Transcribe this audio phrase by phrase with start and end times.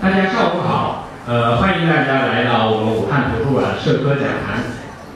[0.00, 4.60] 大家上午好，呃，欢迎大家来到我们武汉图书馆社科讲坛。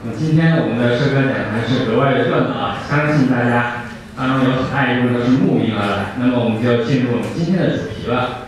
[0.03, 3.83] 那今天我们的社科讲坛是格外的热闹啊，相信大家
[4.17, 6.13] 当中有很大一部分都是慕名而来。
[6.17, 8.47] 那么我们就进入我们今天的主题了。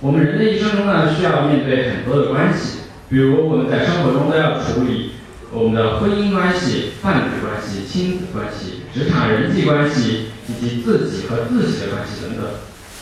[0.00, 5.14] 我们人的一生中呢，需要面对很多的关系，比如我们在生活中都要处理
[5.50, 12.46] 我们的婚姻关系、伴侣关系、亲子关系、职场人际关系以及自己和自己的关系等等。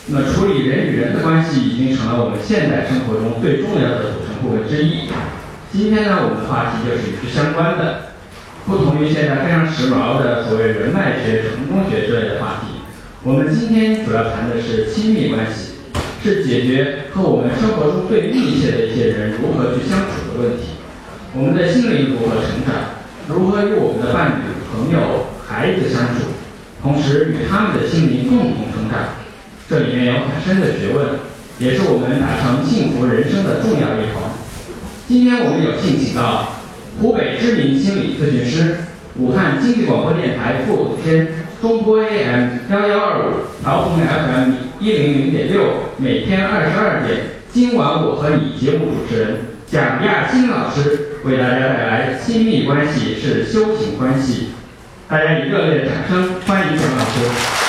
[0.09, 5.09] 那处理人与人的关系已经成了我们现代生活中最重要的组成部分之一。
[5.73, 8.15] 今天呢，我们的话题就是与之相关的，
[8.67, 12.87] 不同于现在非常时髦的所谓人脉学、成功学之类的话题，
[13.25, 15.75] 我们今天主要谈的是亲密关系，
[16.23, 20.79] 是解决和我们生活中最密切的一些人如何去相处的问题。
[21.35, 23.03] 我们的心灵如何成长？
[23.27, 26.31] 如何与我们的伴侣、朋友、孩子相处，
[26.81, 29.26] 同时与他们的心灵共同成长？
[29.69, 31.19] 这里面有很深的学问，
[31.59, 34.31] 也是我们达成幸福人生的重要一环。
[35.09, 36.53] 今天我们有幸请到
[37.01, 38.77] 湖北知名心理咨询师、
[39.17, 43.33] 武汉经济广播电台副总监、中波 AM 幺幺二五、
[43.65, 45.65] 桃红 FM 一零零点六，
[45.97, 47.19] 每天二十二点，
[47.53, 54.51] 今晚我和你节目主持人蒋亚新老师为大家带来亲密关系是修行关系。
[55.09, 57.67] 大家以热烈的掌声欢迎蒋老师。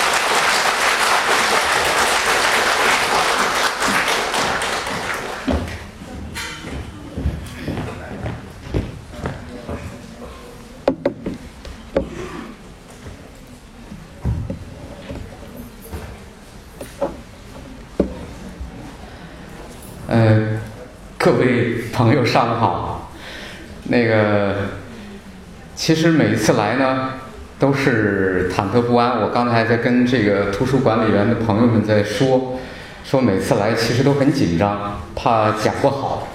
[21.19, 23.11] 各位朋友，上午好。
[23.89, 24.53] 那个，
[25.75, 27.11] 其实每一次来呢，
[27.57, 29.21] 都是忐忑不安。
[29.21, 32.59] 我刚才在跟这个图书管理员的朋友们在说，
[33.05, 36.27] 说每次来其实都很紧张，怕讲不好，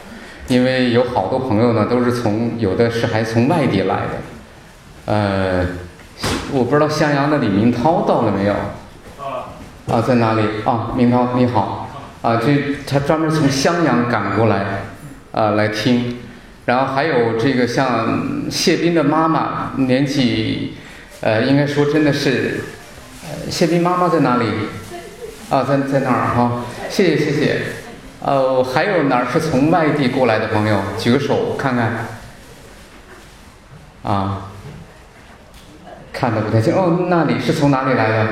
[0.48, 5.12] 因为有好多朋友呢都是从有的是还从外地来的。
[5.12, 5.66] 呃，
[6.52, 8.54] 我不知道襄阳的李明涛到了没有？
[9.92, 10.42] 啊，在哪里？
[10.64, 11.90] 啊，明涛你好。
[12.22, 14.82] 啊，这他专门从襄阳赶过来，
[15.32, 16.18] 啊，来听，
[16.66, 20.74] 然后还有这个像谢斌的妈妈，年纪，
[21.22, 22.60] 呃，应该说真的是，
[23.50, 24.46] 谢斌妈妈在哪里？
[25.48, 27.60] 啊，在在那儿哈，谢谢谢谢，
[28.20, 30.80] 呃，还有哪儿是从外地过来的朋友？
[30.98, 32.06] 举个手看看，
[34.02, 34.50] 啊，
[36.12, 38.26] 看的不太清，哦，那里是从哪里来的？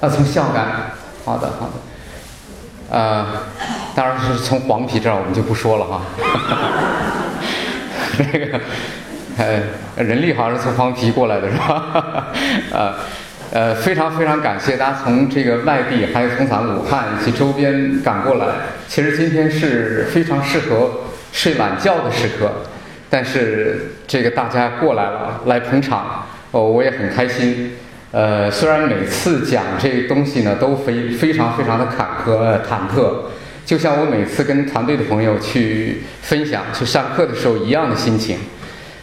[0.00, 0.92] 啊，从孝感，
[1.24, 1.72] 好的好的。
[2.90, 3.26] 呃，
[4.00, 6.00] 当然是从黄皮这儿，我们就不说了哈。
[8.16, 8.58] 那个，
[9.36, 12.28] 呃，人力好像是从黄皮过来的是吧？
[12.72, 12.94] 呃，
[13.52, 18.46] 呃，非常非常感谢大家从这个外地，还有从咱们武汉以及周边赶过来。
[18.88, 20.90] 其实今天是非常适合
[21.30, 22.50] 睡懒觉的时刻，
[23.10, 27.72] 但是这个大家过来了，来捧场，哦，我也很开心。
[28.12, 33.24] 呃，虽然每次讲这个东西呢，都非非常非常的坎坷忐忑，
[33.70, 38.36] 就像我每次跟团队的朋友去分享、去上课的时候一样的心情，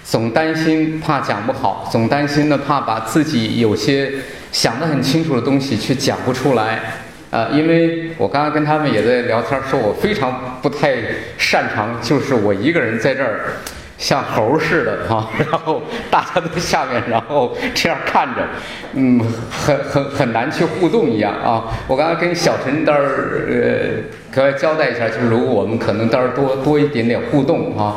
[0.03, 4.11] 总担心怕讲不好，总担心呢怕把自己有些
[4.51, 6.81] 想得很清楚的东西却讲不出来，
[7.29, 10.97] 呃，因为我刚刚跟他们也在聊天，说我非常不太
[11.37, 13.53] 擅长，就是我一个人在这儿。
[13.97, 15.81] 像猴似的哈，然后
[16.11, 18.47] 大家都下面，然后这样看着，
[18.93, 19.19] 嗯，
[19.49, 21.63] 很很很难去互动一样啊。
[21.87, 27.95] 我刚刚跟小陈待儿呃，格外交代一下，就是如果我们可能待儿多多一点点互动啊，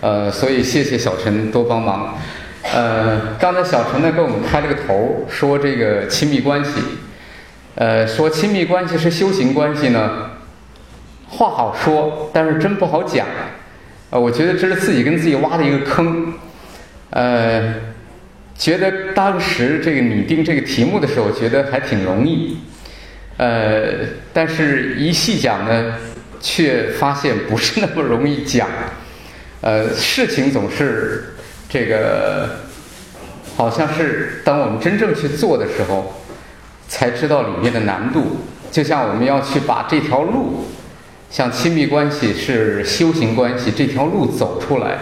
[0.00, 2.16] 呃，所以谢谢小陈多帮忙。
[2.72, 6.70] 呃，刚才小陈呢给我们开了个头，说这个亲密关系，
[7.74, 10.30] 呃，说亲密关系是修行关系呢，
[11.28, 13.26] 话好说，但是真不好讲。
[14.14, 16.32] 呃，我觉得这是自己跟自己挖的一个坑，
[17.10, 17.74] 呃，
[18.56, 22.58] 觉得当时这个拟定这个题目的时候，觉得还挺容易，
[23.38, 25.96] 呃，但是一细讲呢，
[26.40, 28.68] 却发现不是那么容易讲，
[29.62, 31.34] 呃，事情总是
[31.68, 32.50] 这个，
[33.56, 36.22] 好像是当我们真正去做的时候，
[36.86, 38.36] 才知道里面的难度，
[38.70, 40.68] 就像我们要去把这条路。
[41.34, 44.98] 像亲密关系是修行关系，这条路走出来，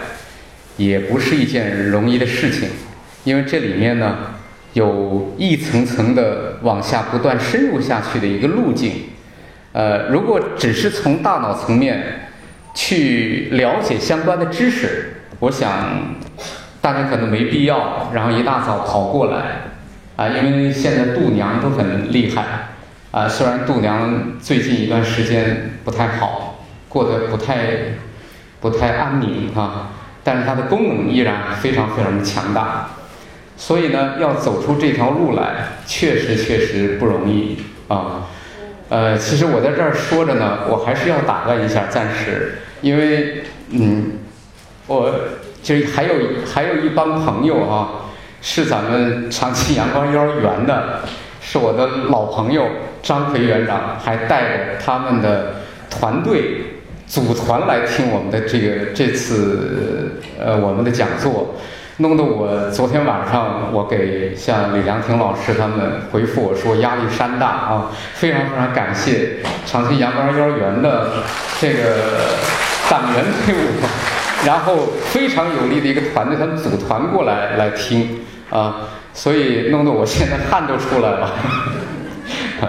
[0.77, 2.69] 也不是一件容易的事情，
[3.23, 4.17] 因为这里面呢，
[4.73, 8.93] 有一层层的往下不断深入下去的一个路径。
[9.73, 12.27] 呃，如果只是从大脑层面
[12.73, 16.15] 去了解相关的知识，我想
[16.81, 19.67] 大家可能没必要，然后一大早跑过来，
[20.15, 22.69] 啊，因为现在度娘都很厉害。
[23.13, 26.55] 啊，虽然度娘最近一段时间不太好，
[26.89, 27.55] 过得不太
[28.59, 29.91] 不太安宁啊，
[30.23, 32.89] 但是它的功能依然非常非常的强大。
[33.55, 37.57] 所以呢，要走出这条路来，确实确实不容易
[37.87, 38.25] 啊。
[38.89, 44.13] 呃，其实我在这儿说着呢，我还是要打断一下，暂时，因为嗯，
[44.87, 45.13] 我
[45.61, 46.13] 就还有
[46.51, 48.09] 还有一帮朋友啊，
[48.41, 51.01] 是咱们长期阳光幼儿园的，
[51.39, 52.65] 是我的老朋友。
[53.03, 55.55] 张培园长还带着他们的
[55.89, 56.61] 团队
[57.05, 61.53] 组团来听我们的这个这次呃我们的讲座，
[61.97, 69.33] 弄得我昨天晚上我给像李良庭老师他们回复我说压力山大啊，非常非常感谢
[69.65, 71.23] 长青阳光幼儿园的
[71.59, 72.09] 这个
[72.89, 81.29] 党员队伍，然后非常有力的一个团队，他们组团过来来听啊，所以弄得我现在汗都出来了。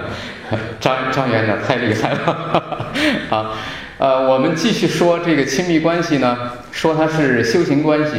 [0.80, 2.90] 张张院长太厉害了，
[3.30, 3.52] 啊，
[3.98, 6.36] 呃，我们继续说这个亲密关系呢，
[6.70, 8.12] 说它是修行关系，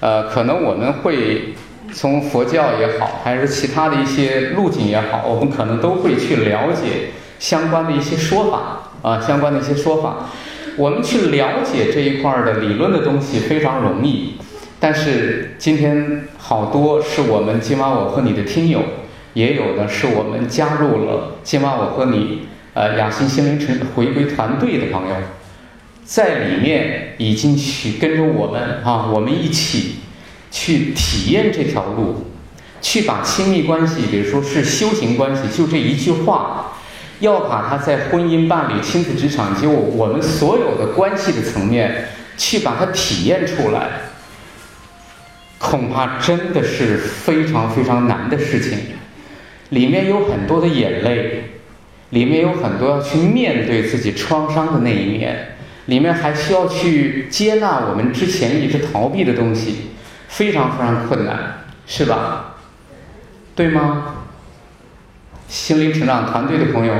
[0.00, 1.54] 呃，可能我们会
[1.92, 10.30] 从佛教也好，还是其他的一些路径也好，我们可能都会去了解相关的一些说法啊，相关的一些说法，
[10.76, 14.36] 我们去了解这一块的理论的东西非常容易，
[14.78, 18.80] 但是今天好多是我们今晚我和你的听友。
[19.34, 25.14] 也有的是我们加入了今晚我和你呃雅欣心灵成回归团队的朋友，
[26.04, 29.96] 在里面已经去跟着我们啊，我们一起
[30.50, 32.26] 去体验这条路，
[32.80, 36.72] 去把亲密关系，比如说是修行关系，就这一句话，
[37.20, 43.90] 要把它在婚姻伴侣、亲子职场就我们所有的关系的层面去把它体验出来，
[45.58, 48.78] 恐怕真的是非常非常难的事情。
[49.70, 51.44] 里面有很多的眼泪，
[52.10, 55.56] 里面有很多要去面对自己创伤的那一面，
[55.86, 59.90] 里面还需要去接纳我们之前一直逃避的东西，
[60.28, 62.56] 非常非常困难，是吧？
[63.54, 64.16] 对吗？
[65.48, 66.94] 心灵成长团队的朋友，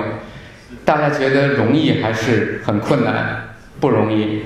[0.84, 3.54] 大家觉得容易还是很困难？
[3.80, 4.42] 不容易，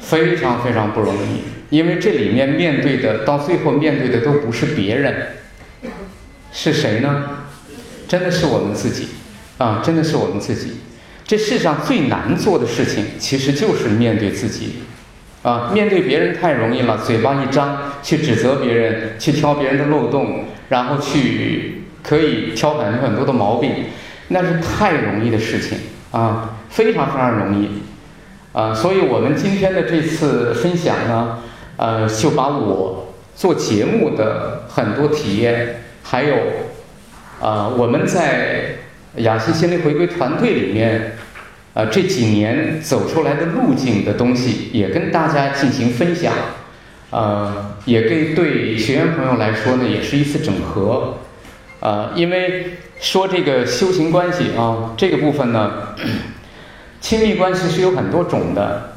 [0.00, 1.42] 非常非常不容易，
[1.76, 5.14] 因为这里面面对的，到最后面对的都不是别人。
[6.52, 7.24] 是谁呢？
[8.06, 9.08] 真的是我们自己，
[9.56, 10.72] 啊，真的是我们自己。
[11.24, 14.82] 这世上最难做的事情，其实就是面对自己，
[15.42, 23.86] 啊，面对别人太容易了，嘴巴一张去指责别人，去挑别人的漏洞，然后去可以挑很多很多的毛病，
[24.28, 25.78] 那是太容易的事情
[26.10, 27.80] 啊，非常非常容易，
[28.52, 31.38] 啊，所以我们今天的这次分享呢，
[31.76, 35.81] 呃，就把我做节目的很多体验。
[36.02, 36.36] 还有，
[37.40, 38.76] 啊，我们在
[39.16, 41.16] 雅西心灵回归团队里面，
[41.74, 46.32] 啊，这几年走出来的路径的东西，也跟大家进行分享，
[47.10, 51.18] 呃，也给对学员朋友来说呢，也是一次整合，
[51.80, 55.94] 啊，因为说这个修行关系啊，这个部分呢，
[57.00, 58.94] 亲密关系是有很多种的，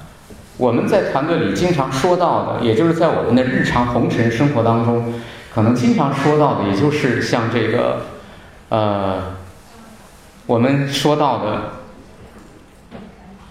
[0.58, 5.14] 我们在团队里经常说到的，也就是在我们的日常红尘生活当中。
[5.56, 8.02] 可能经常说到的，也就是像这个，
[8.68, 9.36] 呃，
[10.48, 11.62] 我们说到的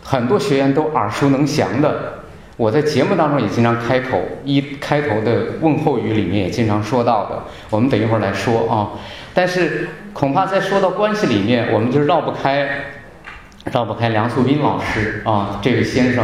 [0.02, 2.18] 很多学员都耳熟能详的。
[2.58, 7.42] 我在节目当中也经常开口，一开头的问候语里面也经常说到的。
[7.70, 8.90] 我们等一会儿来说啊。
[9.32, 12.68] 但是恐怕在说到关系里面，我们就绕不开，
[13.72, 16.22] 绕不开梁素斌老师啊，这位先生，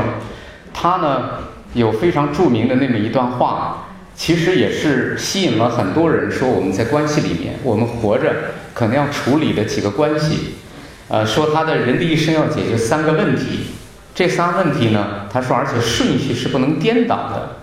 [0.75, 1.31] 他呢
[1.73, 3.87] 有非常著名的那么一段话。
[4.21, 10.57] 其实也是吸引了很多人说我们在关系里面，我们活着可能要处理的几个关系，
[11.09, 13.61] 呃，说他的人的一生要解决三个问题，
[14.15, 17.57] 这仨问题呢，他说而且顺序是不能颠倒的，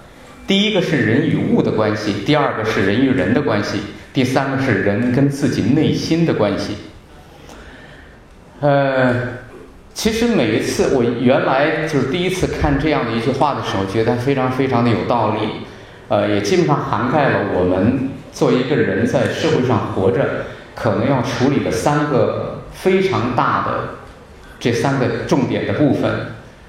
[0.48, 3.78] 第一个是人与物的关系，第二个是人与人的关系，
[4.12, 6.76] 第三个是人跟自己内心的关系。
[8.62, 9.14] 呃，
[9.94, 15.68] 其实每一次我原来就是第一次看这样的一句话的时候，觉得非常非常的有道理。
[16.10, 23.90] 呃，也基本上涵盖了我们作为一个人在社会上活着，可能要处理的三个非常大的
[24.60, 26.10] 这三个重点的部分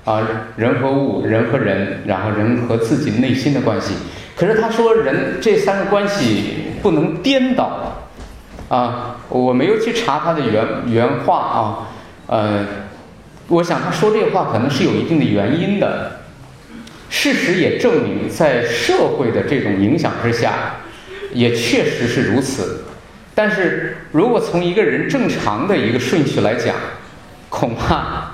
[0.04, 0.26] 啊，
[0.56, 3.94] 人和物，人和人，然后人和自己内心的关系。
[4.34, 8.02] 可是他说人这三个关系不能颠倒
[8.68, 11.88] 啊，我没有去查他的原原话啊，
[12.26, 12.66] 呃，
[13.46, 16.12] 我想他说这话可能是有一定的原因的。
[17.10, 20.76] 事实也证明，在社会的这种影响之下，
[21.32, 22.84] 也确实是如此。
[23.34, 26.74] 但是如果从一个人正常的一个顺序来讲，
[27.48, 28.32] 恐怕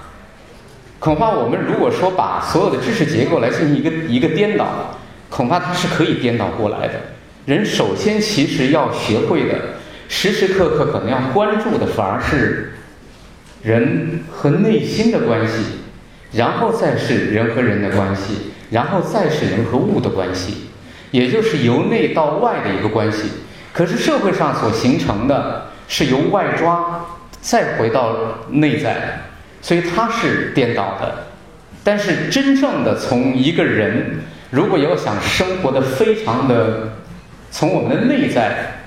[0.98, 6.94] 恐怕我们如果说把所有的知识结构来进行一个一个颠倒，恐怕它是可以颠倒过来的。
[7.44, 9.54] 人首先其实要学会的，
[10.08, 12.72] 时时刻刻可能要关注的，反而是
[13.62, 15.62] 人和内心的关系，
[16.32, 20.66] 然后再是人和人的关系，然后再是人和物的关系，
[21.11, 23.30] 也就是由内到外的一个关系。
[23.73, 27.06] 可是社会上所形成的是由外抓，
[27.40, 28.16] 再回到
[28.50, 29.21] 内在，
[29.61, 31.26] 所以它是颠倒的。
[31.83, 36.90] 但是真正的从一个人，如果要想生活的非常的。
[37.56, 38.83] 从我们的内在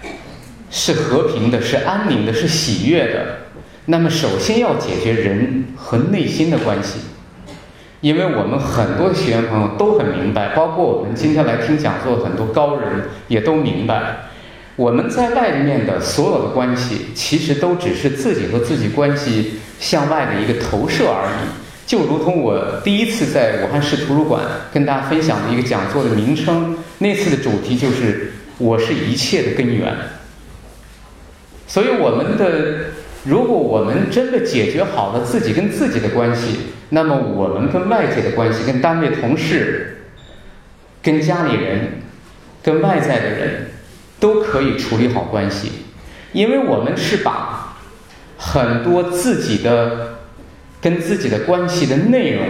[0.69, 3.25] 是和平的，是安宁的，是喜悦的。
[3.85, 6.99] 那么，首先要解决人和内心的关系，
[8.01, 14.29] 因为我们很多学员朋友都很明白，包括我们今天来听讲座很多高人也都明白，
[14.75, 21.47] 我们在外面的所有的关系，其实都只是自己和自己关系向外的一个投射而已。
[21.85, 24.41] 就如同我第一次在武汉市图书馆
[24.73, 28.33] 跟大家分享的一个讲座的名称，那次的主题就是。
[28.59, 29.95] 我是一切的根源，
[31.67, 32.85] 所以我们的，
[33.23, 36.59] 如果我们真的解决好了自己跟自己的关系，
[36.89, 40.05] 那么我们跟外界的关系，跟单位同事、
[41.01, 42.01] 跟家里人、
[42.63, 43.71] 跟外在的人，
[44.19, 45.71] 都可以处理好关系，
[46.31, 47.77] 因为我们是把
[48.37, 50.19] 很多自己的
[50.79, 52.45] 跟自己的关系的内容，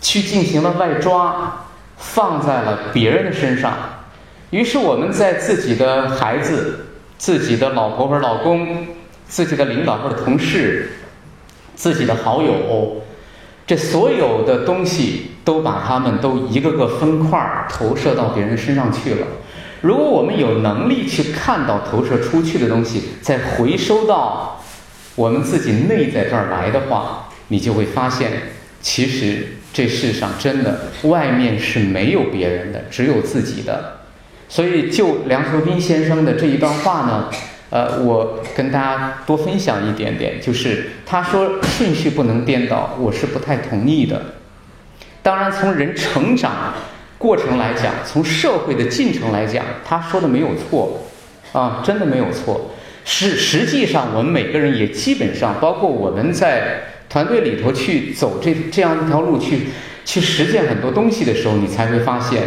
[0.00, 1.66] 去进行了外抓，
[1.96, 3.72] 放在了别人的身上。
[4.50, 6.86] 于是我们在自己的孩子、
[7.20, 8.86] 自己的老婆或者老公、
[9.28, 10.92] 自己的领导或者同事、
[11.74, 13.02] 自己的好友，
[13.66, 19.26] 这所有的东西都把他们都一个个分块投射到别人身上去了。
[19.82, 24.58] 如果我们有能力去看到投射出去的东西，再回收到
[25.14, 28.32] 我们自己内在这儿来的话，你就会发现，
[28.80, 33.99] 其实这世上真的外面是没有别人的，只有自己的。
[34.52, 37.30] 所以，就梁和斌先生的这一段话呢，
[37.70, 44.20] 呃，我跟大家多分享一点点，就是他说顺序不能颠倒，我是不太同意的。
[45.22, 46.74] 当然，从人成长
[47.16, 51.00] 过程来讲，从社会的进程来讲，他说的没有错，
[51.52, 52.72] 啊，真的没有错。
[53.04, 59.68] 实实际上，我们每个人也基本上，包括我们在团队里头去走这这样一条路去
[60.04, 62.42] 去实践很多东西的时候，你才会发现。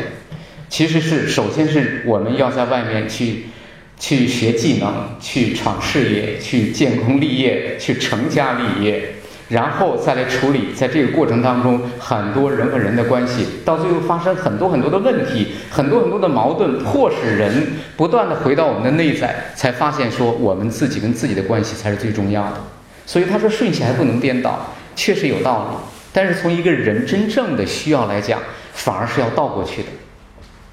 [0.74, 3.44] 其实是，首先是我们要在外面去，
[4.00, 9.14] 去学技能，去闯事业，去建功立业，去成家立业，
[9.50, 17.54] 然后再来处理在这个过程当中很多人和人的关系，到最后发生很多很多的问题，很多很多的矛盾，迫使人
[17.96, 22.58] 不断的回到我们的内在，才发现说我们自己跟自己的关系才是最重要的。
[23.06, 25.78] 所以他说顺序还不能颠倒，确实有道理。
[26.12, 28.40] 但是从一个人真正的需要来讲，
[28.74, 29.90] 反而是要倒过去的。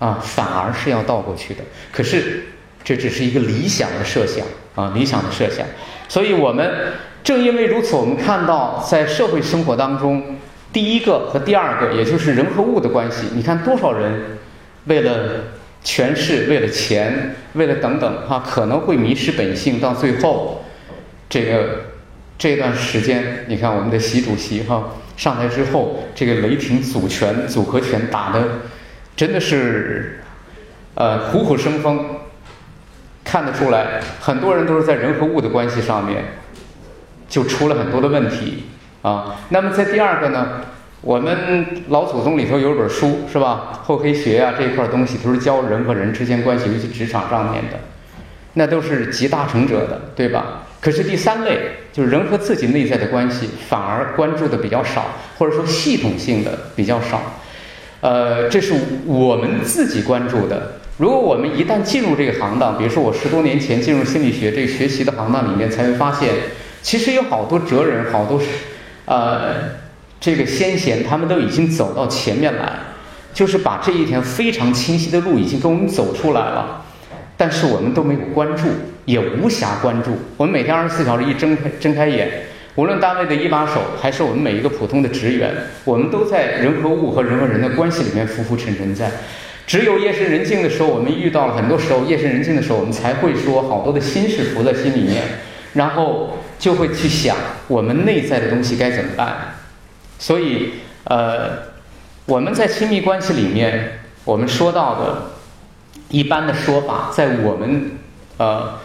[0.01, 1.63] 啊，反而是要倒过去的。
[1.93, 2.43] 可是，
[2.83, 5.65] 这只是一个理想的设想啊，理想的设想。
[6.09, 6.69] 所以我们
[7.23, 10.39] 正因为如此，我们看到在社会生活当中，
[10.73, 13.27] 第一个和第二个，也就是人和物的关系。
[13.35, 14.39] 你看多少人
[14.87, 15.45] 为了
[15.85, 20.65] 权势、为了钱、为了等等哈，可能会迷失本性，到最后
[21.29, 21.83] 这个
[22.39, 24.83] 这段时间，你看我们的习主席哈
[25.19, 28.43] 上台之后，这个雷霆组拳、组合拳打的。
[29.21, 30.19] 真的是，
[30.95, 32.07] 呃，虎虎生风，
[33.23, 36.25] 看得出来，很多人都是在人和物的关系上面，
[37.29, 38.65] 就出了很多的问题
[39.03, 39.37] 啊。
[39.51, 40.63] 那么在第二个呢，
[41.03, 43.83] 我们老祖宗里头有本书是吧？
[43.85, 47.79] 厚黑学啊这一块东西都是教人和人之间关系，尤其职场上面的，
[48.55, 50.63] 那都是集大成者的，对吧？
[50.81, 57.21] 可是第三类就是人和自己内在的关系，反而关注的比较少，或者说系统性的比较少。
[58.01, 58.73] 呃，这是
[59.07, 60.81] 我们自己关注的。
[60.97, 66.31] 如果我们一旦进入这个行当，比如说我十多年前进入心理学这个学习的行当里面，才会发现，
[66.83, 68.47] 其实有好多哲人，好多是，
[69.05, 69.55] 呃，
[70.19, 72.73] 这个先贤，他们都已经走到前面来，
[73.35, 76.85] 就是把这一条非常清晰的路已经跟我们走出来了，
[77.37, 78.65] 但是我们都没有关注，
[79.05, 80.13] 也无暇关注。
[80.37, 82.45] 我们每天二十四小时一睁开睁开眼。
[82.77, 89.11] 无论单位的一把手，还是我们每一个普通的职员，我们都在人和物和人和人的关系里面浮浮沉沉在。
[89.67, 95.23] 只有夜深人静的时候，我们遇到了很多时候夜深人静的时候，我们才会说好多的心事浮在心里面，
[95.75, 97.37] 然后就会去想
[97.69, 99.55] 我们内在的东西该怎么办。
[100.19, 100.75] 所以，
[101.05, 101.51] 呃，
[102.27, 105.33] 我们在亲密关系里面，我们说到的
[106.09, 107.93] 一般的说法，在我们
[108.39, 108.79] 呃，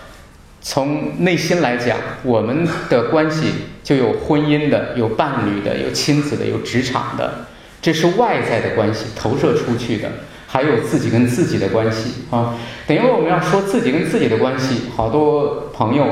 [0.62, 3.54] 从内心来讲，我们的关系
[3.86, 7.46] 就有婚姻的，有伴侣的，有亲子的，有职场的，
[7.84, 10.10] 这是外在的关系投射出去的，
[10.48, 12.56] 还有自己跟自己的关系啊。
[12.88, 16.08] 等一会儿我们要说自己跟自己的关系，好多朋友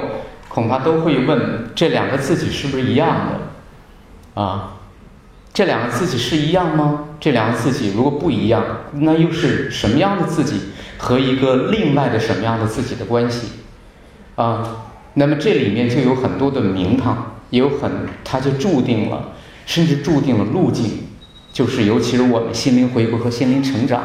[0.49, 1.39] 恐怕都会问：
[1.73, 4.41] 这两个自己是不是一样的？
[4.41, 4.75] 啊，
[5.51, 7.05] 这两个自己是一样吗？
[7.19, 10.61] 这两个自己如果不一样，那又是什么样的自己
[10.99, 13.47] 和一个另外的什么样的自己的关系？
[14.35, 17.91] 啊，那么这里面就有很多的名堂，也有很，
[18.23, 19.29] 它就注定了，
[19.67, 21.03] 甚至注定了路径，
[21.53, 24.01] 就是尤其是我们心灵回归和心灵成长，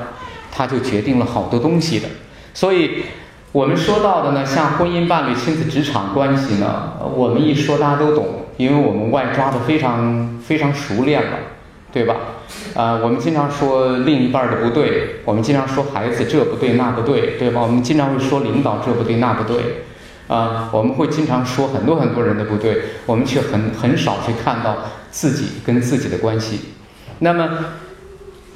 [0.52, 2.06] 它就决定了好多东西的。
[2.52, 3.04] 所以，
[3.52, 8.26] 我们说到的呢，像婚姻、伴侣、亲子、职场关系呢，我们一说大家都懂，
[8.58, 11.38] 因为我们外抓的非常非常熟练了，
[11.90, 12.16] 对吧？
[12.74, 17.62] 啊，我们经常说另一半的不对，我们经常说孩子这不对那不对，对吧？
[17.62, 19.84] 我们经常会说领导这不对那不对。
[20.28, 24.76] 啊，我们会经常说很多很多人的不对，我们却很很少去看到
[25.10, 26.60] 自己跟自己的关系。
[27.20, 27.48] 那么，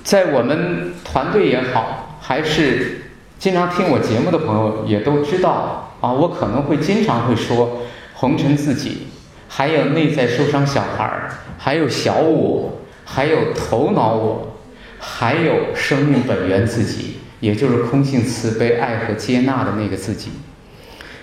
[0.05, 3.03] 在我们团队也好，还是
[3.39, 7.81] 经常听我节目的朋友也都知道啊，我可能会经常会说
[8.15, 9.09] 红尘自己，
[9.49, 14.57] 还有内在受伤小孩儿，还有小我，还有头脑我，
[14.99, 20.31] 还有生命本源自己，也就是空性慈悲爱和接纳的那个自己。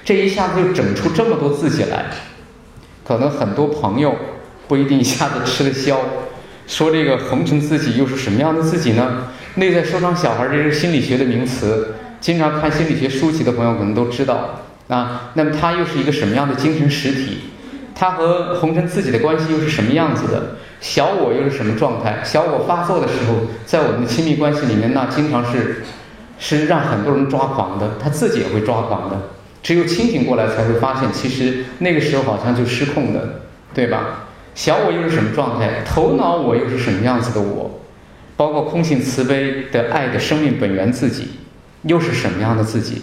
[0.09, 2.03] 这一下子就整出这么多自己来，
[3.05, 4.15] 可能很多朋友
[4.67, 5.99] 不一定一下子吃得消。
[6.65, 9.27] 说这个红尘自己又是什么样的自己呢？
[9.53, 15.29] 内在受伤小孩，这是心理学的名词，经常看心理学书籍的朋友可能都知道啊。
[15.35, 17.41] 那么他又是一个什么样的精神实体？
[17.93, 20.55] 他和红尘自己的关系又是什么样子的？
[20.81, 22.19] 小我又是什么状态？
[22.25, 25.83] 小我发作的时候，在我们的亲密关系里面，那经常是
[26.39, 29.15] 是让很多人抓狂的，他自己也会抓狂的。
[29.61, 33.41] 只有清醒过来，才会发现，其实那个时候好像就失控的，
[33.73, 34.27] 对吧？
[34.55, 35.83] 小我又是什么状态？
[35.85, 37.79] 头脑我又是什么样子的我？
[38.35, 41.27] 包括空性慈悲的爱的生命本源自己，
[41.83, 43.01] 又是什么样的自己？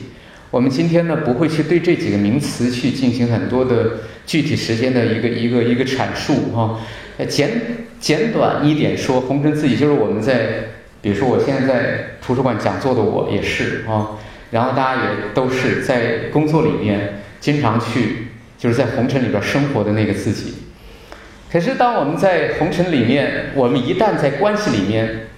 [0.50, 6.78] 我们今天呢，不会去对这几个名词去进行很多的具体时间的一个一个一个阐述哈。
[7.28, 7.50] 简
[8.00, 10.64] 简短一点说，红尘自己就是我们在，
[11.02, 14.16] 比如说我现在在图书馆讲座的我也是啊。
[14.50, 20.54] 然后大家也都是在工作里面经常去，就是在红尘里边生活的那个自己。
[21.50, 25.28] 可是当我们在红尘里面，我们一旦在关系里面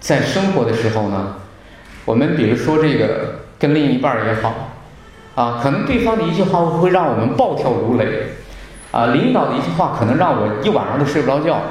[0.00, 1.36] 在生活的时候呢，
[2.04, 4.74] 我们比如说这个跟另一半也好，
[5.34, 8.06] 啊，可能对方的一句话会让我们暴跳如雷，
[8.90, 11.62] 啊，领导的一句话可能让我一晚上都睡不着觉。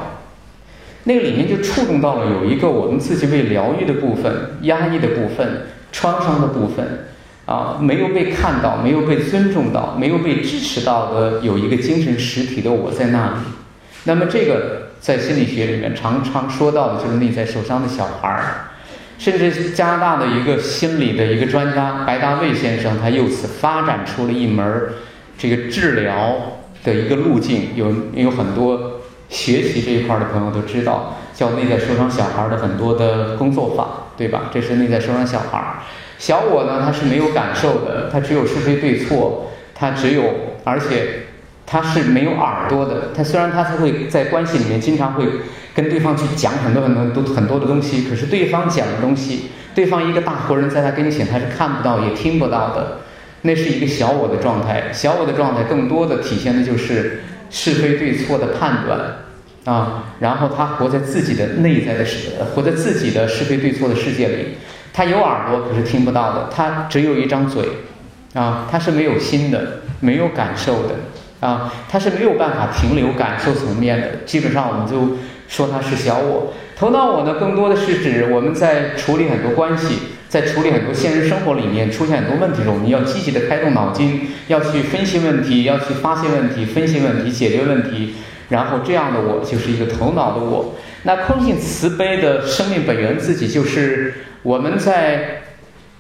[1.04, 5.64] 那个里面就触动到了有一个我们自己被疗愈的部分、压抑的部分。
[5.92, 7.08] 创伤的部分，
[7.46, 13.34] 啊，没有被看到，没有被尊重到，没有被支持到的，有一个精神实体的我在那里。
[14.06, 18.72] 那么这个在心理学里面常常说到的就是内在受伤的小孩儿，
[19.18, 24.90] 甚至加拿大的一个心理的一个专家白大卫先生，他由此发展出了一门
[25.38, 26.38] 这个治疗
[26.84, 27.70] 的一个路径。
[27.76, 31.18] 有有很多学习这一块的朋友都知道。
[31.34, 34.52] 叫内在受伤小孩的很多的工作法，对吧？
[34.54, 35.82] 这是内在受伤小孩。
[36.20, 40.22] 小我呢，他是没有感受的，他只有是非对错，他只有，
[40.64, 41.24] 而且
[41.66, 43.10] 他是没有耳朵的。
[43.16, 45.26] 他虽然他会在关系里面经常会
[45.74, 53.00] 跟对方去讲很多很多都很多的东西，可是对方讲的东西，对方一个大活人在他跟前他是看不到也听不到的。
[53.42, 59.00] 那是一个小我的状态，小我的状态更多的体现的就是是非对错的判断。
[59.66, 64.46] 啊，然后他活在自己的内在的世，活在自己的是非对错的世界里。
[64.94, 67.64] 他有耳朵，可是听不到的；他只有一张嘴，
[68.34, 70.96] 啊，他是没有心的，没有感受的，
[71.40, 74.08] 啊，他是没有办法停留感受层面的。
[74.26, 76.54] 基本上，我们就说他是小我。
[76.76, 79.96] 头脑我呢，更多的是指我们在处理很多关系，
[80.28, 88.16] 在处理很多现实生活里面出现很多问题的时候，你要积极的开动脑筋，要去分析问题，要去发现问题，分析问题，解决问题。
[88.52, 95.42] 然后这样的我就是一个头脑的我，那空性慈悲的生命本源自己就是我们在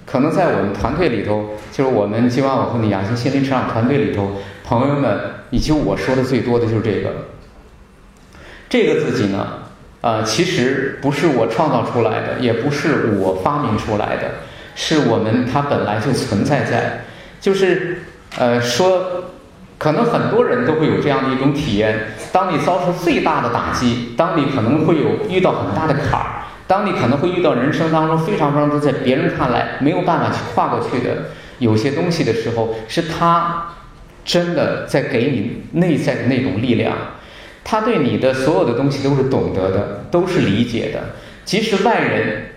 [0.05, 4.33] 可能在我们团队里头，就是我们今晚我和你养心心灵成长团队里头，
[4.65, 5.17] 朋友们
[5.49, 7.09] 以及我说的最多的就是这个，
[8.67, 9.47] 这个自己呢，
[10.01, 14.29] 呃，其实不是我创造出来的，也不是我发明出来的，
[14.75, 17.05] 是我们它本来就存在在，
[17.39, 17.99] 就是
[18.37, 19.23] 呃说。
[19.81, 33.69] 可能很多人都会有这样的一种体验：当你遭受最大的打击，当你可能会有遇到很大的坎儿，当你可能会遇到人生当中非常非常多在别人看来没有办法去跨过去的有些东西的时候，是他
[34.23, 36.95] 真的在给你内在的那种力量。
[37.63, 40.99] 他对你的所有的东西都是懂得的，都是理解的。
[41.43, 42.51] 即使外人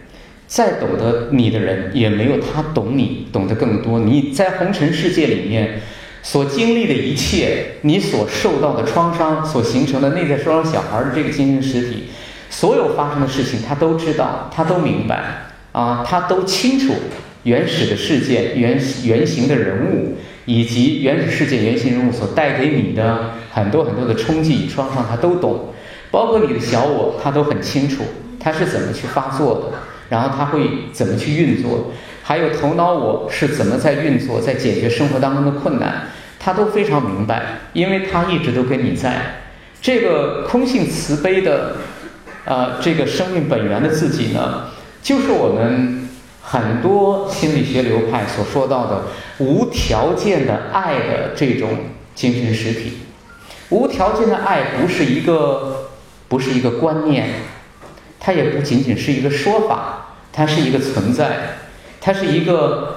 [0.47, 3.99] 再懂得你的人，也没有他懂你懂得更多。
[4.01, 5.81] 你在红尘世界里面
[6.25, 12.09] 所经历的一切，你所受到的创伤，所形成的内在受伤小孩的这个精神实体，
[12.51, 15.23] 所有发生的事情，他都知道，他都明白。
[15.71, 16.95] 啊，他都清楚
[17.45, 20.17] 原始的事件、原原型的人物。
[20.47, 25.73] 以及原始世界原型人物所带给你的很多很多的冲击与创伤，他都懂，
[26.11, 28.03] 包括你的小我，他都很清楚，
[28.39, 29.79] 他是怎么去发作的，
[30.11, 31.93] 然后他会怎么去运作，
[32.27, 36.09] 还有头脑我是怎么在运作，在解决生活当中的困难，
[36.41, 39.43] 他都非常明白，因为他一直都跟你在。
[39.83, 41.77] 这个空性慈悲的，
[42.47, 44.71] 呃，这个生命本源的自己呢，
[45.03, 46.01] 就是我们。
[46.47, 49.05] 很多心理学流派所说到的
[49.39, 51.71] 无条件的爱的这种
[52.15, 52.99] 精神实体，
[53.71, 55.89] 无条件的爱不是一个，
[56.29, 57.31] 不是一个观念，
[58.21, 61.61] 它也不仅仅是一个说法，它是一个存在，
[62.07, 62.97] 它是一个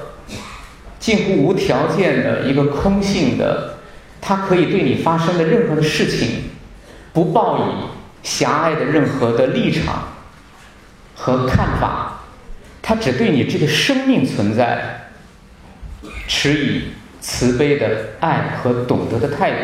[1.00, 3.76] 近乎无条件的一个空性的，
[4.20, 6.50] 它可以对你发生的任何的事情，
[7.13, 10.10] 不抱以狭隘的任何的立场
[11.15, 12.20] 和看法。
[12.82, 15.10] 他只对你这个生命存在
[16.28, 16.82] 持以
[17.22, 19.58] 慈悲的爱和懂得的态度，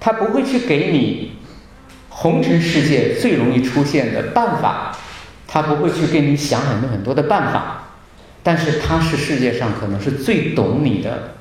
[0.00, 1.36] 他不会去给你
[2.08, 4.96] 红尘世界最容易出现的办法，
[5.48, 7.88] 他不会去给你想很多很多的办法，
[8.44, 11.34] 但是他是世界上可能是最懂你的、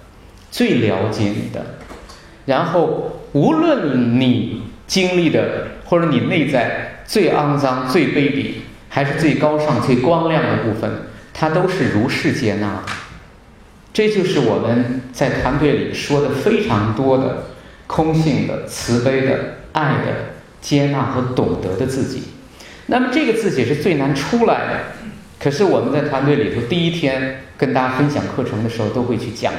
[0.50, 1.64] 最了解你的，
[2.46, 8.54] 然后无论你经历的或者你内在最肮脏、最卑鄙。
[8.90, 10.90] 还是最高尚、最光亮的部分，
[11.32, 12.82] 他都是如是接纳。
[13.94, 17.48] 这就是我们在团队里说的非常多的
[17.86, 20.14] 空性的、慈悲的、爱的、
[20.62, 22.24] 接纳和懂得的自己。
[22.88, 24.80] 那么这个自己是最难出来的。
[25.40, 29.54] 可是我们在团队里头第一天跟大家分享课程的时候，都会去讲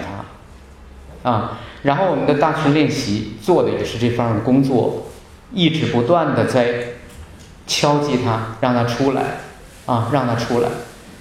[1.23, 1.59] 它啊。
[1.83, 5.07] 然后我们的大群练习做的也是这方面的工作，
[5.55, 6.65] 一直不断的在。
[7.71, 9.23] 敲击它，让它出来，
[9.85, 10.69] 啊，让它出来。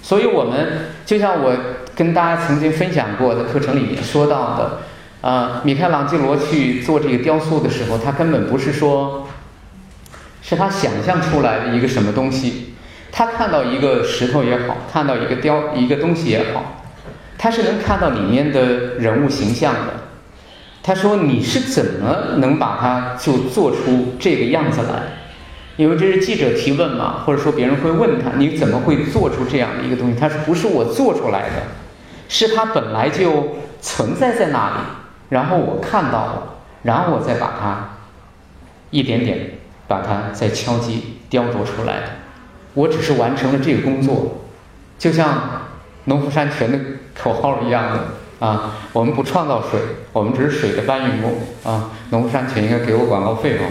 [0.02, 1.54] 所以，我们就像我
[1.94, 4.78] 跟大家曾经分享过的课程里面说到的，
[5.20, 9.28] 啊，米开朗基罗去做这个雕塑的时候，他根本不是说，
[10.42, 12.74] 是他想象出来的一个什么东西。
[13.10, 16.82] 他看到一个石头也好，看到一个雕一个东西也好，
[17.36, 18.60] 他是能看到里面的
[18.98, 19.94] 人物形象的。
[20.82, 25.02] 他说：“你是怎么能把它就做出这个样子来？”
[25.76, 30.18] 因为这是记者提问嘛，或者说别人会问他，你怎么会做出这样的一个东西？
[30.18, 31.62] 他说不是我做出来的，
[32.28, 34.74] 是它本来就存在在那里，
[35.28, 36.42] 然后我看到了，
[36.82, 37.90] 然后我再把它
[38.90, 39.57] 一点点
[39.88, 42.02] 把它再敲击雕琢出来的。
[42.74, 44.44] 我只是完成了这个工作，
[44.96, 45.62] 就像
[46.04, 46.78] 农夫山泉的
[47.20, 49.80] 口号一样的啊，我们不创造水，
[50.12, 51.32] 我们只是水的搬运工
[51.64, 51.90] 啊。
[52.10, 53.62] 农夫山泉应该给我广告费哦。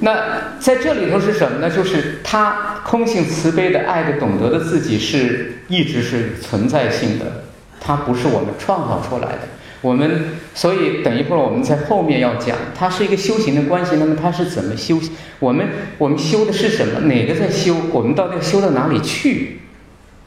[0.00, 1.70] 那在这里头是什么呢？
[1.70, 7.44] 就是他空性慈悲的爱的懂得的自己是一直是存在性的，
[7.80, 9.38] 它不是我们创造出来的。
[9.82, 13.96] 我们所以等一会儿我们在后面要讲，它是一个修行的关系。
[13.96, 14.98] 那么它是怎么修？
[15.38, 15.68] 我们
[15.98, 17.00] 我们修的是什么？
[17.00, 17.74] 哪个在修？
[17.92, 19.58] 我们到底修到哪里去？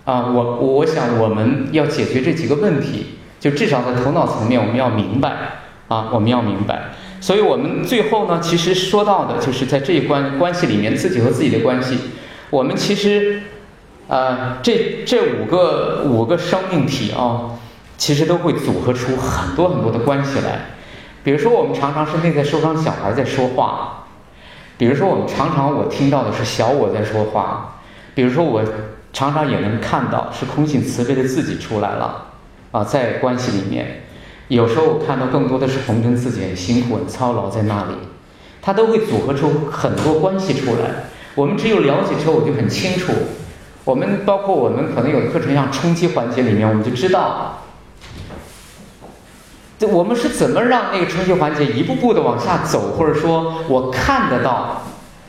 [0.03, 3.05] 啊，我我想我们要解决这几个问题，
[3.39, 5.31] 就至少在头脑层面我们要明白
[5.87, 6.91] 啊，我们要明白。
[7.21, 11.97] 所以我们最后呢，其实说到的就是在这一关关系里面，自己和自己的关系。
[12.51, 13.41] 我们其实，
[14.07, 17.57] 呃，这这五个五个生命体啊，
[17.97, 20.59] 其实都会组合出很多很多的关系来。
[21.23, 24.05] 比如说，我们常常是内在受伤小孩在说话；
[24.77, 27.75] 比如说，我们常常我听到的是小我在说话；
[28.13, 28.63] 比如说，我
[29.11, 32.25] 常常也能看到是空性慈悲的自己出来了
[32.71, 34.03] 啊，在关系里面。
[34.49, 37.95] 有时候我看到更多的是红尘自己很辛苦、很操劳在那里，
[38.61, 41.05] 他都会组合出很多关系出来。
[41.33, 43.11] 我们只有了解之后，我就很清楚。
[43.83, 47.63] 我们包括我们可能有的课程像冲击环节里面，我们就知道，
[49.85, 54.83] 我们是怎么让那个冲击环节一步步的往下走，或者说我看得到，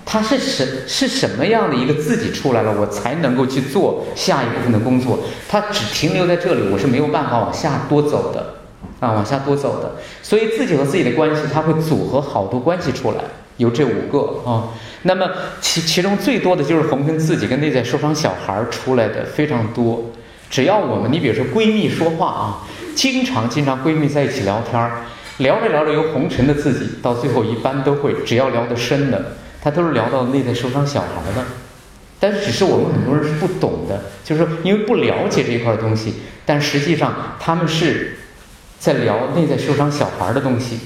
[0.04, 5.18] 它是什是什么样的一个自己出来了，我才能够去做下一部分的工作。
[5.48, 8.54] 它只停留在这里，我是没有办法往下多走的。
[8.98, 13.18] 啊，往下多走的，所以自己和自己的关系，它会组合好多关系出来，
[13.58, 14.68] 有这五个啊。
[15.02, 15.28] 那么
[15.60, 20.02] 其其中最多的就是红尘自己跟内在受伤小孩出来的非常多，
[20.48, 22.64] 只要我们，你比如说闺蜜说话啊，
[22.96, 25.02] 经常经常闺蜜在一起聊天儿，
[25.36, 31.44] 聊着聊着由红尘的自己，到最后一般都会，只要聊得深的，他都是聊到内在受伤小孩的。
[32.18, 36.14] 但是只是我们很多人是不懂的，就是因为不了解这一块东西，
[36.46, 38.16] 但实际上他们是
[38.78, 40.80] 在聊内在受伤小孩的东西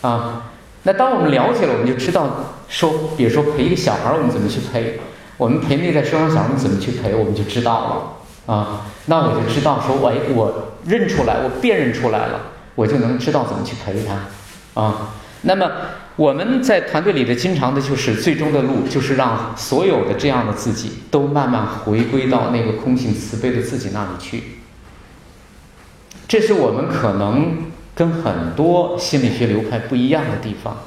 [0.00, 0.50] 啊。
[0.84, 4.98] 那当我们了解了，我们就知道说，比如说陪一个小孩，我们怎么去陪？
[5.36, 7.14] 我们陪内在受伤小孩，我们怎么去陪？
[7.14, 8.86] 我们就知道了啊。
[9.04, 12.40] 那我就知道说，哎，我认出来，我辨认出来了，
[12.74, 15.14] 我就能知道怎么去陪他啊。
[15.42, 15.70] 那么。
[16.16, 24.42] 我们在团队里的经常的就是最终的路，就是让所有的这样的自己都慢慢回归到那个空性慈悲的自己那里去。
[26.26, 30.78] 这是我们可能跟很多心理学流派不一样的地方。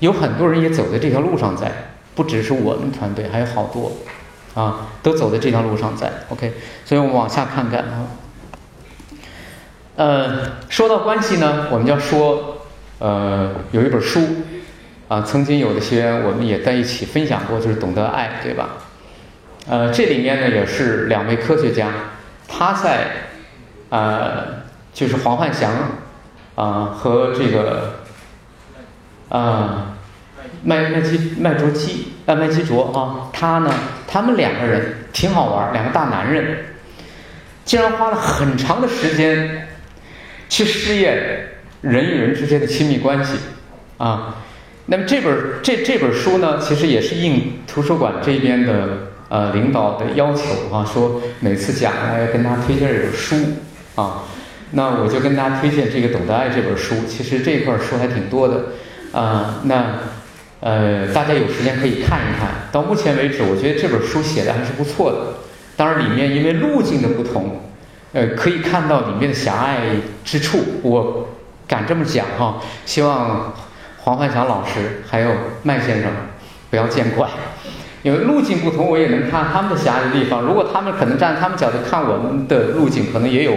[0.00, 1.72] 有很多人也走在这条路上，在
[2.14, 3.92] 不只是我们团队，还有好多
[4.54, 6.10] 啊，都走在这条路上在。
[6.28, 6.52] OK，
[6.84, 8.06] 所以我们往下看看啊。
[9.96, 12.54] 呃，说到关系呢，我们要说。
[13.00, 14.20] 呃，有一本书，
[15.06, 18.70] 啊，曾经有的学员我们也在一起分享过，就是《懂得爱》，对吧？
[19.68, 21.92] 呃，这里面呢也是两位科学家，
[22.48, 23.06] 他在，
[23.90, 25.70] 呃，就是黄焕祥，
[26.56, 28.00] 啊和这个，
[29.28, 29.94] 啊
[30.64, 33.72] 麦麦基麦卓基啊麦基卓啊，他呢，
[34.06, 36.58] 他们两个人挺好玩，两个大男人，
[37.64, 39.66] 竟然花了很长的时间
[40.48, 41.44] 去试验。
[41.80, 43.34] 人与人之间的亲密关系，
[43.98, 44.34] 啊，
[44.86, 48.88] 那么这本这这本书呢，其实也是应图书馆这边的
[49.28, 53.36] 呃领导的要求啊，说每次讲要跟大家推荐这本书
[53.94, 54.24] 啊，
[54.72, 56.96] 那我就跟大家推荐这个《懂得爱》这本书。
[57.06, 58.64] 其实这一块书还挺多的
[59.12, 60.00] 啊，那
[60.60, 62.68] 呃大家有时间可以看一看。
[62.72, 65.18] 到目前为止，我觉得这本书写的还是不错的。
[65.76, 67.62] 当然，里面因为路径的不同，
[68.12, 69.78] 呃，可以看到里面的狭隘
[70.24, 70.58] 之处。
[70.82, 71.28] 我。
[71.68, 73.52] 敢这么讲哈，希望
[73.98, 75.30] 黄焕祥老师还有
[75.64, 76.10] 麦先生
[76.70, 77.28] 不要见怪，
[78.02, 80.40] 因为路径不同，我也能看他们的狭隘的地方。
[80.40, 83.52] 如果他们可能站他们角度看我们的路径，可能也有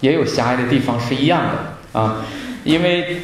[0.00, 2.26] 也有狭隘的地方是一样的啊。
[2.64, 3.22] 因为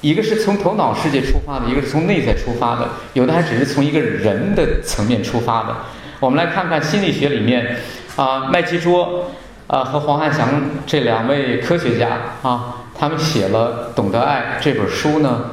[0.00, 5.76] 一个是从头脑世界出发的，一个是从内在出发的，有的还只是从一个人的层面出发的。
[6.18, 7.76] 我们来看看心理学里面
[8.16, 9.30] 啊，麦基卓
[9.66, 12.76] 啊和黄汉祥这两位科学家啊。
[12.98, 15.52] 他们写了《懂得爱》这本书呢，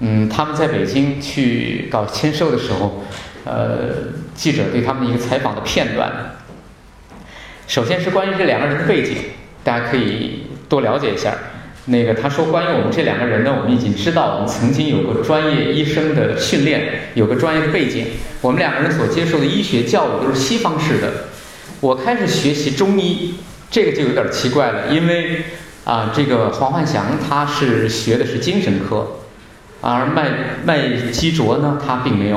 [0.00, 3.04] 嗯，他们在北京去搞签售的时候，
[3.44, 6.10] 呃，记者对他们一个采访的片段。
[7.68, 9.16] 首先是关于这两个人的背景，
[9.62, 11.34] 大家可以多了解一下。
[11.88, 18.06] 那个他说，关于我们这两个人呢，我们已经知道，我们曾经有过专业医生的训练，有个专业背景。
[18.40, 21.12] 我们两个人所接受的医学教育都是西方式的。
[21.80, 23.34] 我开始学习中医，
[23.70, 25.42] 这个就有点奇怪了，因为。
[25.84, 29.20] 啊，这个黄焕祥他是学的是精神科，
[29.80, 30.30] 而麦
[30.62, 32.36] 麦基卓呢，他并没有，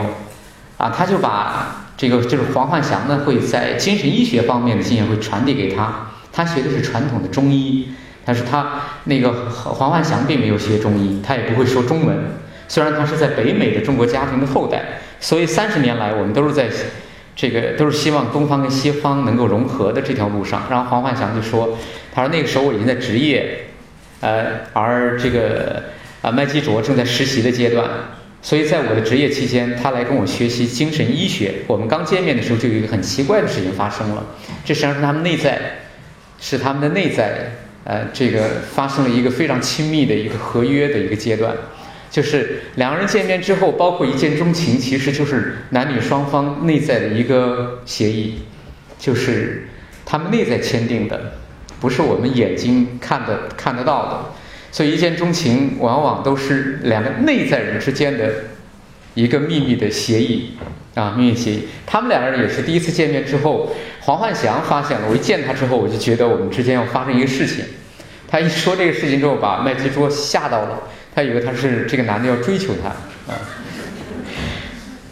[0.77, 7.89] 啊，他就把这个就是黄焕祥呢会在精神医学方面的经验会传递给他，他学的是传统的中医，
[8.25, 12.17] 但是他那个黄焕祥并没有学中医，他也不会说中文，
[12.67, 14.83] 虽然他是在北美的中国家庭的后代，
[15.19, 16.69] 所以三十年来我们都是在。
[17.33, 20.63] 这个都是希望东方跟西方能够融合的这条路上。
[20.69, 21.77] 然后黄焕祥就说
[22.13, 23.67] ：“他说那个时候我已经在职业，
[24.19, 25.81] 呃，而这个
[26.21, 27.89] 啊麦基卓正在实习的阶段。
[28.41, 31.53] 所以在我的职业期间，他来跟我学习精神医学。
[31.67, 34.23] 我们刚见面的时候，就有一个很奇怪的事情发生了。
[34.65, 35.57] 这实际上是他们内在，
[36.39, 37.49] 是他们的内在，
[37.83, 41.55] 呃，这个发生了一个非常亲密的一个合约的一个阶段。”
[42.11, 48.39] 就是两个人见面之后，包括一见钟情，其实就是男女双方内在的一个协议，
[48.99, 49.69] 就是
[50.05, 51.35] 他们内在签订的，
[51.79, 54.25] 不是我们眼睛看的看得到的。
[54.73, 58.29] 所以一见钟情往往都是两个内在人之间的
[59.13, 60.57] 一个秘密的协议
[60.95, 61.67] 啊，秘密协议。
[61.85, 67.63] 他们两个人也是第一次见面之后，黄焕祥发现了，我一见他之后，我就觉得我们之间要发生一个事情。
[68.27, 70.81] 他一说这个事情之后，把麦基卓吓到了。
[71.13, 72.87] 他以为他是这个男的要追求他
[73.31, 73.35] 啊，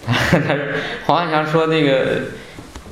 [0.31, 0.65] 他说
[1.05, 2.21] 黄汉祥说那个，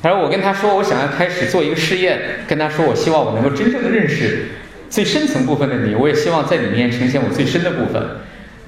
[0.02, 4.48] 他说我跟他说我想要开始做一个试验，跟他说我希望我能够真正的认识
[4.90, 8.00] 最深层部分的你，我也希望在里面呈现我最深的部分。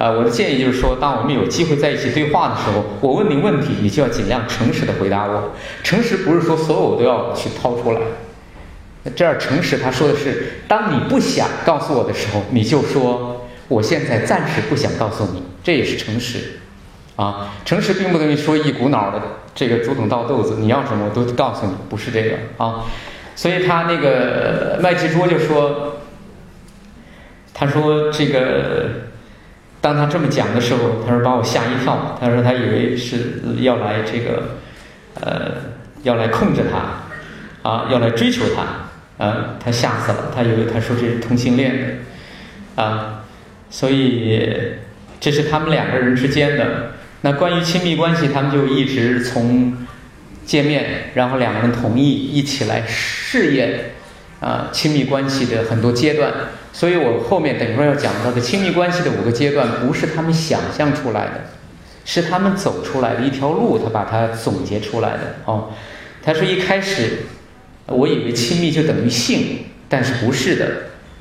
[0.00, 5.52] 啊，我的建议就是说，当我们有机会在一起对话的时候，我问你问题，你就要尽量诚实的回答我。
[5.82, 8.00] 诚实不是说所有都要去掏出来，
[9.14, 13.36] 这样诚实他说的是，当你不想告诉我的时候，你就说。
[13.70, 16.58] 我现在暂时不想告诉你，这也是诚实，
[17.14, 19.22] 啊，诚实并不等于说一股脑的
[19.54, 22.86] 这个竹筒倒豆子，你要什么我都告诉你，不是这个啊。
[23.36, 25.98] 所以他那个麦吉卓就说，
[27.54, 28.88] 他说这个，
[29.81, 34.57] 当他这么讲的时候，他说把我吓一跳，他说他以为是要来这个，
[35.21, 35.53] 呃，
[36.03, 41.79] 要来控制他，啊，要来追求他，啊，他吓死了，他以为他说这是同性恋
[42.77, 43.25] 的，啊，
[43.71, 44.38] 所以
[45.19, 46.93] 这是他们两个人之间的。
[47.23, 49.87] 那关于亲密关系，他们就一直从。
[50.47, 53.93] 见面，然后两个人同意一起来试验
[54.40, 56.33] 啊亲密关系的很多阶段，
[56.72, 61.50] 所以我后面等一会儿要讲到的亲密关系的五个阶段，不是他们想象出来的，
[62.04, 65.70] 是他们走出来的一条路，他把它总结出来的哦。
[66.22, 67.18] 他说一开始
[67.87, 70.66] 我以为亲密就等于性，但是不是的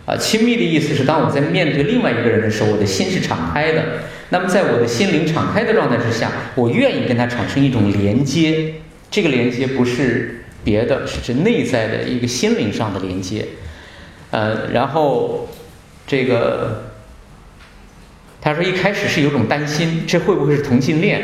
[0.05, 3.83] 啊，亲密的意思是当我在面对另外一个人的时候，我的心是敞开的，
[4.29, 8.73] 那么在我的心灵敞开的状态之下，我愿意跟他产生一种连接。
[9.11, 13.43] 这个连接不是别的，是指内在的一个心灵上的连接。
[14.31, 15.49] 呃，然后
[16.05, 16.91] 这个
[18.41, 21.21] 他说一开始是有种担心，这会不会是同性恋？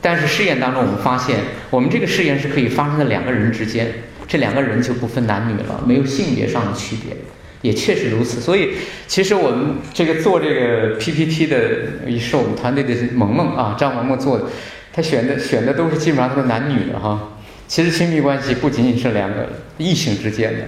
[0.00, 1.38] 但是试验当中我们发现，
[1.70, 3.92] 我们这个试验是可以发生在两个人之间，
[4.28, 7.16] 这两个人就不分男女了，没有性别上的区别，
[7.62, 8.40] 也确实如此。
[8.40, 8.74] 所以
[9.08, 11.58] 其实我们这个做这个 PPT 的，
[12.06, 14.44] 也是我们团队的萌萌啊，张萌萌做的。
[14.92, 17.32] 他选的选的都是基本上都是男女的哈，
[17.68, 19.46] 其实亲密关系不仅仅是两个
[19.76, 20.60] 异性之间的，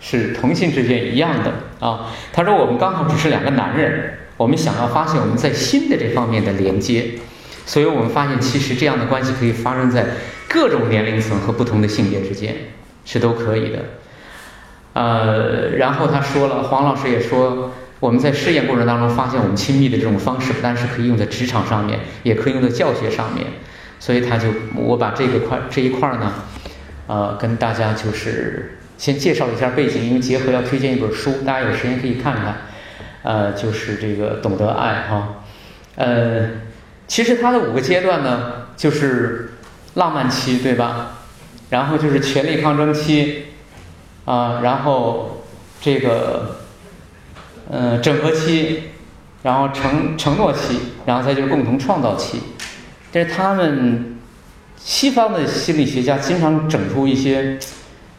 [0.00, 1.52] 是同性之间一样的
[1.86, 2.12] 啊。
[2.32, 7.04] 他说我们刚好只是两个男人，我们想要发现我们在心的这方面的连接，
[7.66, 10.06] 所以我们发现其实这样的关系可以发生在
[10.48, 12.54] 各种年龄层和不同的性别之间，
[13.04, 13.78] 是都可以的。
[14.94, 17.72] 呃，然后他说了，黄老师也说。
[18.00, 23.44] 我们在试验过程当中发现，我们亲密的这种方式不单是可以用在职场上面，也可以用在教学上面。
[23.98, 26.32] 所以他就我把这个块这一块呢，
[27.08, 32.56] 呃，跟大家就是先介绍一下背景，因为结合要推荐一本书，大家有时间可以看看。
[33.22, 35.44] 呃，就是这个懂得爱哈。
[35.94, 36.50] 呃，
[37.06, 39.54] 其实它的五个阶段呢，就是
[39.94, 41.20] 浪漫期，对吧？
[41.70, 43.44] 然后就是权力抗争期，
[44.26, 45.46] 啊，然后
[45.80, 46.56] 这个。
[47.70, 48.84] 嗯，整合期，
[49.42, 52.40] 然后承承诺期，然后再就是共同创造期。
[53.12, 54.16] 但是他们
[54.78, 57.58] 西方的心理学家经常整出一些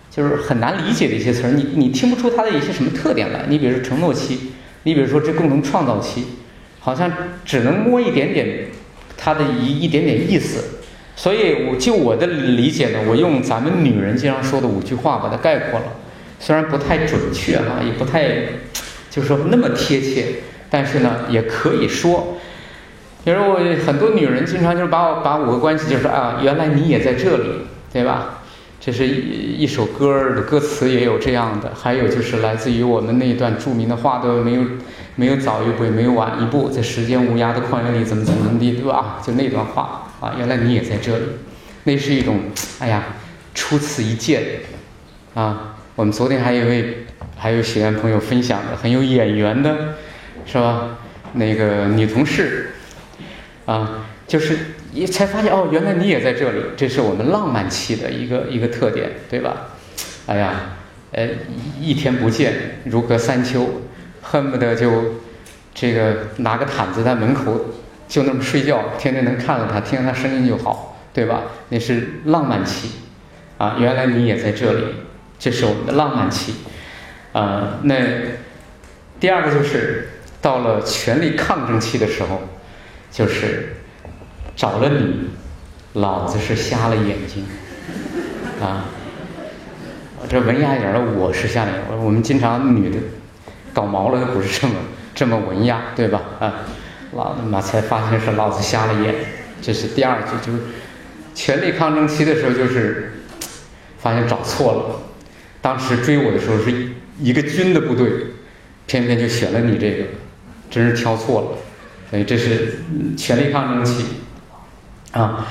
[0.09, 3.45] 就是很难理解的一些词儿，你你听不出它的一些什么特点来。
[3.47, 4.51] 你比如说承诺期，
[4.83, 6.25] 你比如说这共同创造期，
[6.79, 7.11] 好像
[7.45, 8.67] 只能摸一点点
[9.17, 10.79] 它的一一点点意思。
[11.15, 15.85] 所以我就我的理解呢，我用咱们女人经常说的五句话把它概括了，
[16.39, 18.29] 虽然不太准确哈，也不太。
[19.11, 20.25] 就是说那么贴切，
[20.69, 22.37] 但是呢，也可以说，
[23.25, 27.49] 比如我很多女人经常就是把我把五个关系，就是啊，原来你也在这里，
[27.91, 28.38] 对吧？
[28.79, 34.63] 这是一一首歌的歌词也有这样的，还有就是来自于我们那段著名的话都没有
[35.15, 39.21] 没有早一步，也没有晚一步，在时间无涯的旷野里怎么怎么怎么地，对吧？
[39.25, 41.23] 就那段话啊，原来你也在这里，
[41.83, 42.39] 那是一种
[42.79, 43.03] 哎呀，
[43.53, 44.43] 初次一见
[45.33, 45.75] 啊。
[45.95, 46.97] 我们昨天还有一位。
[47.41, 49.95] 还有学员朋友分享的很有眼缘的，
[50.45, 50.97] 是吧？
[51.31, 52.71] 那个女同事，
[53.65, 54.57] 啊，就是
[54.93, 59.67] 一才发现哦，原来你也在这里，这是我们浪漫期的一个一个特点，对吧？
[60.25, 60.77] 哎呀，
[61.11, 61.27] 呃，
[61.79, 63.81] 一天不见如隔三秋，
[64.21, 65.15] 恨不得就
[65.73, 67.65] 这个拿个毯子在门口
[68.07, 71.43] 就那么睡觉，天天能看到他，听到他声音就好，对吧？
[71.69, 72.89] 那是浪漫期，
[73.57, 74.85] 啊，原来你也在这里，
[75.37, 76.55] 这是我们的浪漫期。
[77.31, 77.95] 啊，那
[79.19, 80.09] 第二个就是
[80.41, 82.41] 到了权力抗争期的时候，
[83.11, 83.75] 就是
[84.59, 85.29] 找了你，
[85.93, 87.45] 老子是瞎了眼睛
[88.61, 88.87] 啊！
[90.27, 92.97] 这文雅一点的我是瞎了眼，我们经常女的
[93.71, 94.73] 搞毛了都不是这么
[95.15, 96.21] 这么文雅，对吧？
[96.41, 96.53] 啊，
[97.13, 99.15] 老子妈才发现是老子瞎了眼，
[99.61, 100.63] 这是第二句，就是
[101.33, 103.13] 权力抗争期的时候，就是
[103.97, 104.99] 发现找错了，
[105.61, 106.89] 当时追我的时候是。
[107.21, 108.09] 一个军的部队，
[108.87, 110.05] 偏偏就选了你这个，
[110.69, 111.47] 真是挑错了。
[112.09, 112.79] 所以这是
[113.17, 114.05] 权力抗争期，
[115.11, 115.47] 啊，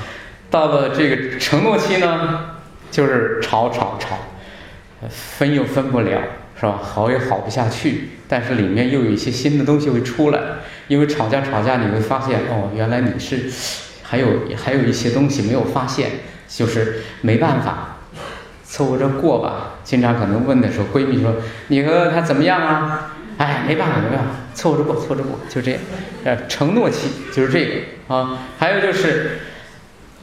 [0.49, 2.55] 到了这个承诺期呢，
[2.89, 4.17] 就是吵吵吵，
[5.09, 6.21] 分又分不了，
[6.59, 6.79] 是吧？
[6.81, 10.39] 好也好不下去，但是里面又有一些新的东西会出来。
[10.87, 13.47] 因为吵架吵架，你会发现哦，原来你是
[14.01, 16.09] 还有还有一些东西没有发现，
[16.47, 17.97] 就是没办法。
[18.63, 19.75] 凑合着过吧。
[19.83, 21.35] 经常可能问的时候，闺蜜说
[21.69, 23.15] ：“你和他怎么样啊？
[23.37, 25.79] 哎，没办法，没办法，凑合着过，凑合着过，就这样。
[26.23, 28.37] 呃，承诺期就是这个啊。
[28.57, 29.39] 还有就是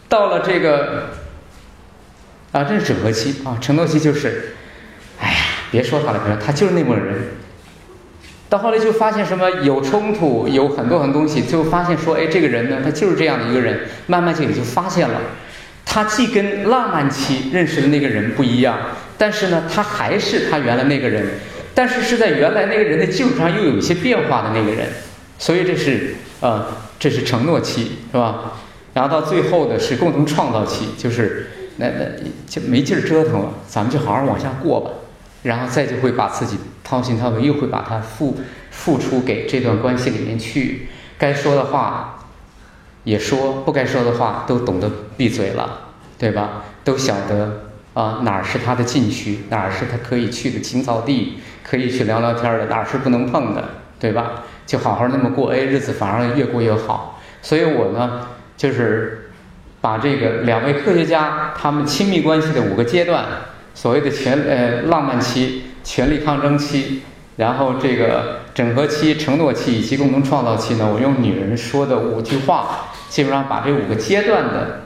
[0.09, 1.11] 到了这个
[2.53, 3.59] 啊，这是整合期啊。
[3.61, 4.55] 承诺期就是，
[5.21, 5.37] 哎呀，
[5.71, 7.29] 别说他了，别说他就是那么个人。
[8.49, 13.81] 到后来就发现什么有冲突，有很多很多东西，最后发现说，哎，这个人呢，他就是这样的一个人。
[14.07, 15.21] 慢慢就也就发现了，
[15.85, 18.79] 他既跟浪漫期认识的那个人不一样，
[19.19, 21.27] 但是呢，他还是他原来那个人。
[21.75, 24.87] 但是是在原来那个人的基础上又有一些变化的那个人，
[25.39, 26.67] 所以这是呃，
[26.99, 28.53] 这是承诺期，是吧？
[28.97, 32.07] 然后到最后的是共同创造期，就是那那
[32.49, 34.91] 就没劲儿折腾了，咱们就好好往下过吧。
[35.43, 38.39] 然后再就会把自己掏心掏肺，又会把它付
[38.71, 40.89] 付出给这段关系里面去，
[41.19, 42.25] 该说的话
[43.05, 45.81] 也说，不该说的话都懂得闭嘴了，
[46.17, 46.65] 对吧？
[46.83, 51.35] 都晓得啊哪儿是他的禁区，哪儿是他可以去的青草地。
[51.69, 53.63] 可以去聊聊天的，哪儿是不能碰的，
[53.99, 54.45] 对吧？
[54.65, 57.21] 就好好那么过，哎，日子反而越过越好。
[57.43, 59.31] 所以我呢，就是
[59.81, 63.25] 把这个两位科学家他们亲密关系的五个阶段，
[63.75, 67.03] 所谓的权呃浪漫期、权力抗争期，
[67.37, 74.81] 然后这个整合期、承诺期以及共同创造期呢，我用女人说的五句话，基本上把这五个阶段的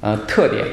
[0.00, 0.64] 呃特点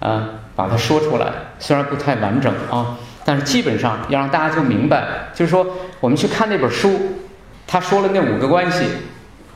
[0.00, 1.26] 啊把它说出来，
[1.58, 2.98] 虽然不太完整啊。
[3.26, 5.66] 但是基本上要让大家就明白，就是说
[5.98, 7.16] 我们去看那本书，
[7.66, 8.84] 他说了那五个关系，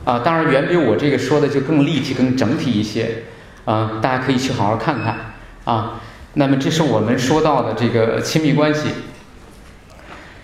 [0.05, 3.23] 啊，当然远比我这个说的就更立体、更整体一些，
[3.65, 5.33] 啊，大家可以去好好看看，
[5.65, 6.01] 啊，
[6.33, 8.89] 那么这是我们说到的这个亲密关系。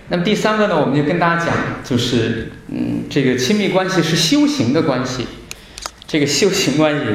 [0.09, 5.25] 那么第三个呢，我们就跟大家讲，就是嗯，这个亲密关系是修行的关系，
[6.05, 7.05] 这个修行关系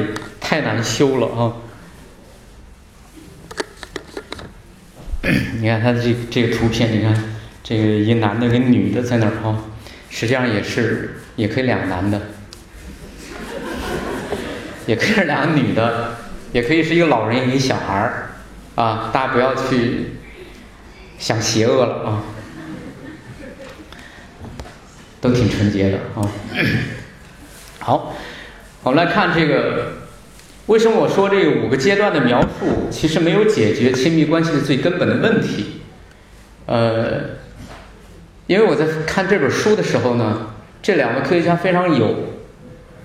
[0.41, 1.53] 太难修了啊。
[5.61, 7.13] 你看他的这这个图片，你看
[7.63, 9.55] 这个一男的跟女的在那儿哈，
[10.09, 12.21] 实际上也是也可以两个男的，
[14.85, 16.17] 也可以是两个女的，
[16.51, 18.31] 也可以是一个老人一个小孩儿，
[18.75, 20.17] 啊，大家不要去
[21.17, 22.23] 想邪恶了啊，
[25.19, 26.27] 都挺纯洁的啊。
[27.79, 28.15] 好，
[28.83, 29.93] 我们来看这个。
[30.67, 35.81] 为什么我说这五个阶段的描述其实没有解决亲密关系的最根本的问题？
[36.67, 37.21] 呃，
[38.47, 40.50] 因为我在看这本书的时候呢，
[40.81, 42.15] 这两位科学家非常有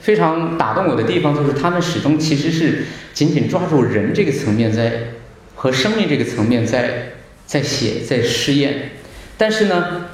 [0.00, 5.08] 非常打动我的地方，就是他们始终其实是紧紧抓住人这个层面在
[5.54, 7.12] 和生命这个层面在
[7.46, 8.90] 在写在试验，
[9.38, 10.06] 但是呢，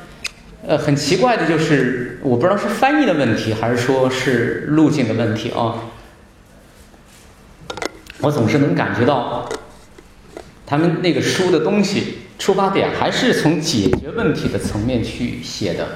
[0.67, 5.85] 呃，很奇怪的就是，我不知道是翻译的问题还是说是路径的问题啊。
[8.21, 9.49] 我总是能感觉到，
[10.65, 15.89] 他们那个书的东西出发点还是从解决问题的层面去写的，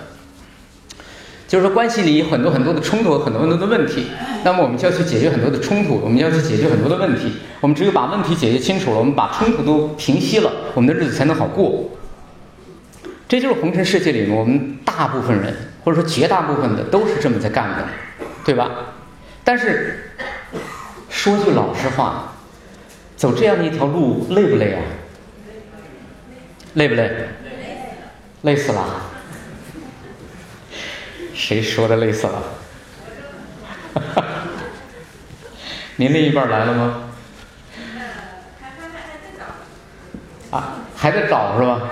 [1.48, 4.06] 就是说关系里有很多很多的冲突，很多很多的问题，
[4.44, 7.32] 那么我们就要去解决很多的冲突，我们要去解决很多的问题。
[7.60, 11.90] 我们只有把问题解决清楚了，我们把冲突都平息了，我们的日子才能好过。
[13.28, 17.86] 这就是红尘世界里面我们大部分人，或者说绝大部分的都是这么在干的，
[18.44, 18.70] 对吧？
[19.42, 20.02] 但是。
[21.08, 22.34] 说句老实话，
[23.16, 24.82] 走这样的一条路累不累啊？
[26.74, 27.10] 累不累？
[28.42, 28.84] 累死了。
[31.36, 32.42] 谁说的累死了？
[35.96, 37.02] 您另一半来了吗？
[40.50, 41.82] 啊，还在找是吧？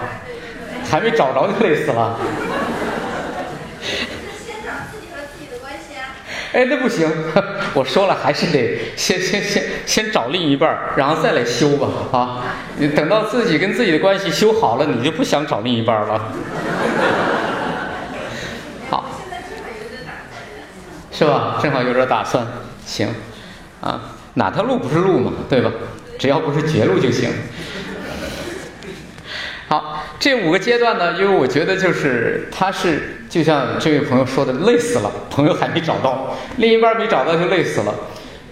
[0.91, 2.19] 还没找着就累死了。
[6.53, 7.07] 哎，那不行！
[7.75, 11.89] 我说了，还是得先先先先找另一半儿，然后再来修吧，
[12.19, 12.45] 啊！
[12.79, 16.33] 你等到自己跟自己的关系修好了，你就不想找另一半了。
[21.17, 21.61] 是吧？
[21.63, 22.45] 正好有点打算，
[22.85, 23.09] 行，
[23.81, 24.01] 啊，
[24.35, 25.71] 哪条路不是路嘛，对吧？
[26.19, 27.31] 只要不是绝路就行。
[29.69, 37.95] 好，这五个阶段呢，因为我觉得就是他是就像这位朋友说的，累死了，朋友还没找到，另一半没找到就累死了，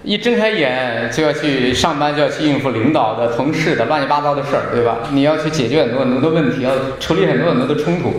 [0.04, 4.98] 一睁开眼就要去上班，就要去应付领导的、同事的乱七八糟的事儿，对吧？
[5.10, 8.12] 你要去解决很多很多的问题，要处理很多很多的冲突。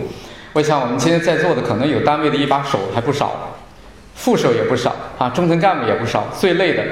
[0.52, 3.58] 我想我们今天在座的可能有单位的一把手还不少，
[4.14, 6.82] 副手也不少啊，中层干部也不少，最累的，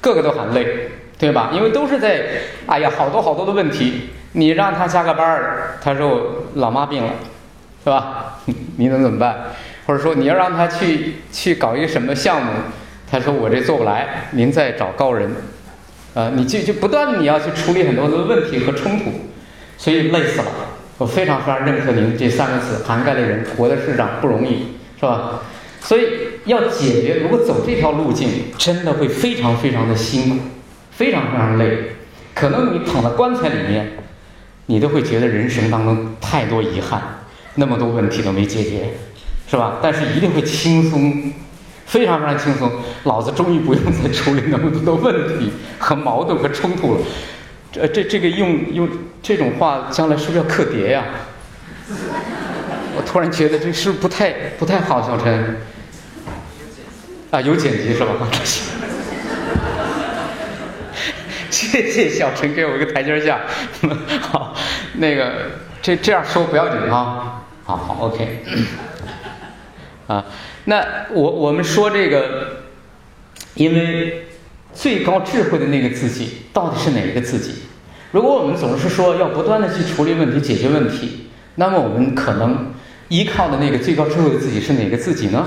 [0.00, 1.50] 个个都喊累，对吧？
[1.52, 2.22] 因为都是在，
[2.66, 4.10] 哎呀，好多好多的问题。
[4.34, 7.12] 你让他加个班儿，他说我老妈病了，
[7.84, 8.38] 是吧？
[8.76, 9.36] 你能怎么办？
[9.86, 12.52] 或者说你要让他去去搞一个什么项目，
[13.10, 15.30] 他说我这做不来，您再找高人。
[16.14, 19.10] 啊，你就就不断你要去处理很多的问题和冲突，
[19.78, 20.46] 所以累死了，
[20.98, 25.40] 我非常非常认可您这三个字，涵盖的人活在世上不容易，是吧？
[25.80, 28.28] 所以要解决，如果走这条路径，
[28.58, 30.36] 真的会非常非常的辛苦，
[30.90, 31.78] 非常非常累。
[32.34, 33.92] 可能你躺在棺材里面，
[34.66, 37.00] 你都会觉得人生当中太多遗憾，
[37.54, 38.94] 那么多问题都没解决，
[39.48, 39.78] 是吧？
[39.82, 41.32] 但是一定会轻松，
[41.86, 42.70] 非常非常轻松。
[43.04, 47.00] 老子终于不用再处理那么多的问题和矛盾和冲突了。
[47.70, 48.88] 这这这个用用
[49.22, 51.04] 这种话，将来是不是要刻碟呀？
[52.96, 55.56] 我突然觉得这是不是不太不太好，小陈。
[57.32, 58.12] 啊，有剪辑是吧？
[61.48, 63.40] 谢谢小陈给我一个台阶下。
[64.20, 64.54] 好，
[64.98, 65.32] 那个
[65.80, 67.42] 这这样说不要紧啊。
[67.64, 68.44] 好好，OK。
[70.08, 70.22] 啊，
[70.66, 72.64] 那我我们说这个，
[73.54, 74.26] 因为
[74.74, 77.62] 最高智慧的那个自己到底是哪一个自己？
[78.10, 82.74] 如果我们总是说要不断的去处理问题、解决问题，那么我们可能
[83.08, 85.46] 依靠的那个最高智慧的自己是哪个自己呢？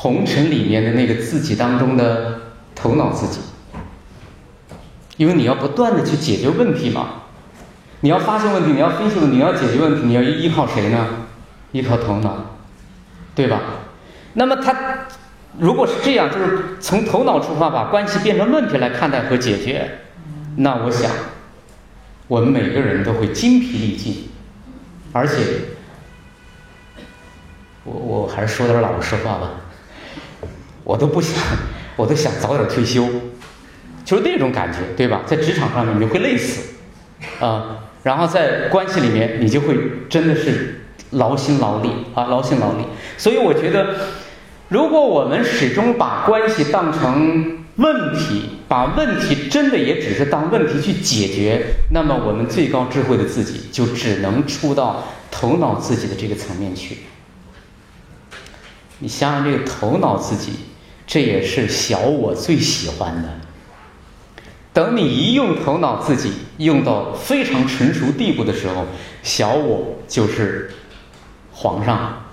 [0.00, 2.40] 红尘里面的那个自己当中的
[2.74, 3.40] 头脑自己，
[5.18, 7.24] 因为你要不断的去解决问题嘛，
[8.00, 11.06] 你要发现问题，你要分析问题，你要解决问题，你要依靠谁呢？
[11.72, 12.34] 依靠头脑，
[13.34, 13.60] 对吧？
[14.32, 14.74] 那么他
[15.58, 19.98] 如果是这样，就是从头脑出发，把关系变成问题来看待和解决，
[20.56, 21.10] 那我想，
[22.26, 24.30] 我们每个人都会精疲力尽，
[25.12, 25.36] 而且，
[27.84, 29.50] 我我还是说点老实话吧。
[30.90, 31.40] 我都不想，
[31.94, 33.06] 我都想早点退休，
[34.04, 35.20] 就是那种感觉，对吧？
[35.24, 36.72] 在职场上面你会累死，
[37.38, 39.78] 啊，然后在关系里面你就会
[40.08, 42.82] 真的是劳心劳力啊，劳心劳力。
[43.16, 43.94] 所以我觉得，
[44.68, 56.98] 如果我们始终把关系当成问题，把问题真的也只是当问题去解决，那么我们最高智慧的自己就只能出到头脑自己的这个层面去。
[58.98, 60.54] 你想想这个头脑自己。
[61.10, 63.28] 这也是小我最喜欢的。
[64.72, 68.86] 等你一用头脑自己用到非常成熟地步的时候，
[69.20, 70.70] 小我就是
[71.52, 72.26] 皇上，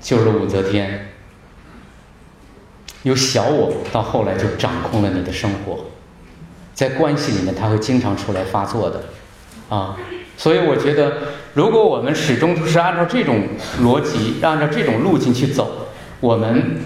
[0.00, 1.12] 就是武则天。
[3.04, 5.84] 由小我到后来就掌控了你的生活，
[6.74, 9.04] 在关系里面他会经常出来发作的，
[9.68, 9.96] 啊，
[10.36, 11.18] 所以我觉得，
[11.52, 13.46] 如果我们始终都是按照这种
[13.80, 15.86] 逻辑，按照这种路径去走，
[16.18, 16.78] 我们。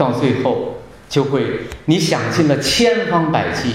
[0.00, 0.78] 到最后，
[1.10, 1.42] 就会
[1.84, 3.68] 你想尽了千方百计，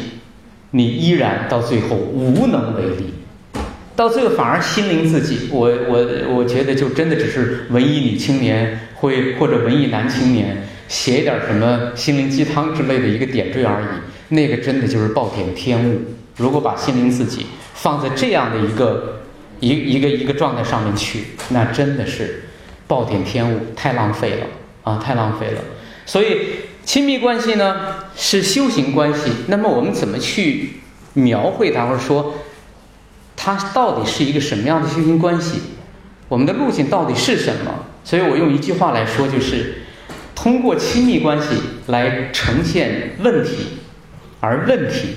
[0.71, 3.13] 你依然到最后无能为力。
[3.95, 13.85] 到最后反而心灵自己，我我我觉得就真的只是文艺女青年会或者文艺男青年写一点什么心灵鸡汤之类的一个点缀而已。
[14.29, 16.01] 那个真的就是暴殄天物。
[16.37, 17.45] 如果把心灵自己
[17.75, 19.21] 放在这样的一个
[19.59, 22.45] 一一个一个状态上面去，那真的是
[22.87, 24.47] 暴殄天物，太浪费了
[24.81, 25.61] 啊，太浪费了。
[26.05, 29.31] 所以，亲密关系呢是修行关系。
[29.47, 30.81] 那么我们怎么去
[31.13, 32.35] 描绘它，或者说
[33.35, 35.61] 它到底是一个什么样的修行关系？
[36.27, 37.85] 我们的路径到底是什么？
[38.03, 39.81] 所以我用一句话来说，就是
[40.35, 43.79] 通过亲密关系来呈现问题，
[44.39, 45.15] 而问题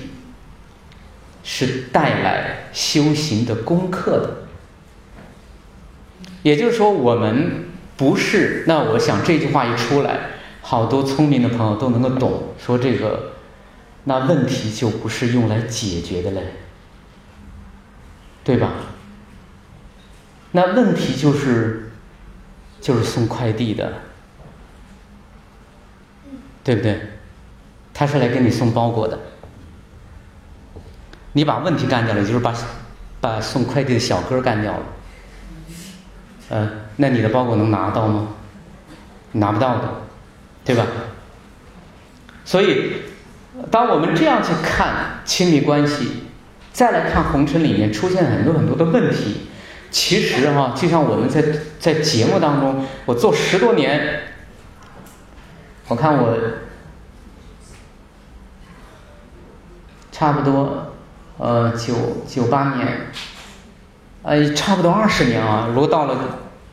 [1.43, 4.37] 是带来修行的功课的。
[6.41, 7.65] 也就是说，我们
[7.95, 8.63] 不是。
[8.65, 10.19] 那我想这句话一出来。
[10.69, 13.31] 好多聪明的朋友都能够懂，说这个，
[14.03, 16.43] 那问题就不是用来解决的嘞，
[18.43, 18.69] 对吧？
[20.51, 21.91] 那问题就是，
[22.79, 23.93] 就是送快递的，
[26.63, 27.01] 对不对？
[27.91, 29.17] 他是来给你送包裹的，
[31.33, 32.53] 你把问题干掉了，就是把
[33.19, 34.83] 把送快递的小哥干掉了，
[36.51, 38.27] 嗯，那你的包裹能拿到吗？
[39.31, 40.01] 拿不到的。
[40.69, 40.85] 对吧？
[42.45, 42.91] 所以，
[43.71, 46.25] 当我们这样去看亲密关系，
[46.71, 49.47] 再来看红尘里面出现很多很多的问题，
[49.89, 51.43] 其实哈，就像我们在
[51.79, 54.21] 在节目当中，我做十多年，
[55.87, 56.37] 我看我
[60.11, 60.93] 差不多
[61.39, 61.95] 呃九
[62.27, 63.07] 九八年，
[64.21, 66.15] 呃差不多二十年啊，如果到了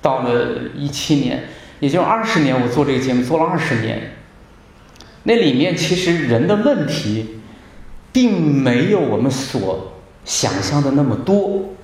[0.03, 1.49] 到了一七年。
[1.81, 4.13] 也就二十年，我做这个节目做了二十年，
[5.25, 7.41] 那里面其实人的问题，
[8.13, 9.93] 并没有我们所
[10.25, 11.75] 想象的那么多。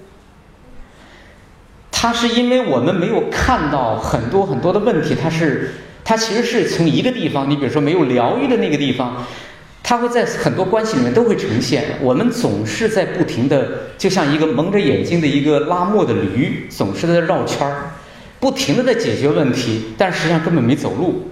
[1.90, 5.72] 它是因为我们没有看到很多很多的问题，它是
[6.02, 9.24] 它其实是从一个地方，你比如说没有疗愈的那个地方，
[9.84, 11.84] 它会在很多关系里面都会呈现。
[12.00, 17.92] 我们总是在不停的，就像一个蒙着眼睛的一个拉磨的驴，总是在绕圈儿，
[18.42, 21.28] 不停的在解决问题，但实际上根本没走路。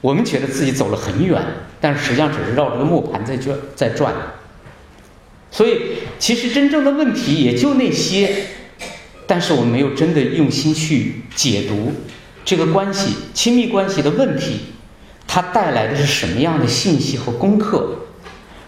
[0.00, 1.42] 我们觉得自己走了很远，
[1.80, 4.14] 但实际上只是绕着个磨盘在转，在转。
[5.50, 5.80] 所以，
[6.20, 8.32] 其实真正的问题也就那些，
[9.26, 11.92] 但是我们没有真的用心去解读
[12.44, 14.60] 这个关系、亲密关系的问题，
[15.26, 18.02] 它带来的是什么样的信息和功课？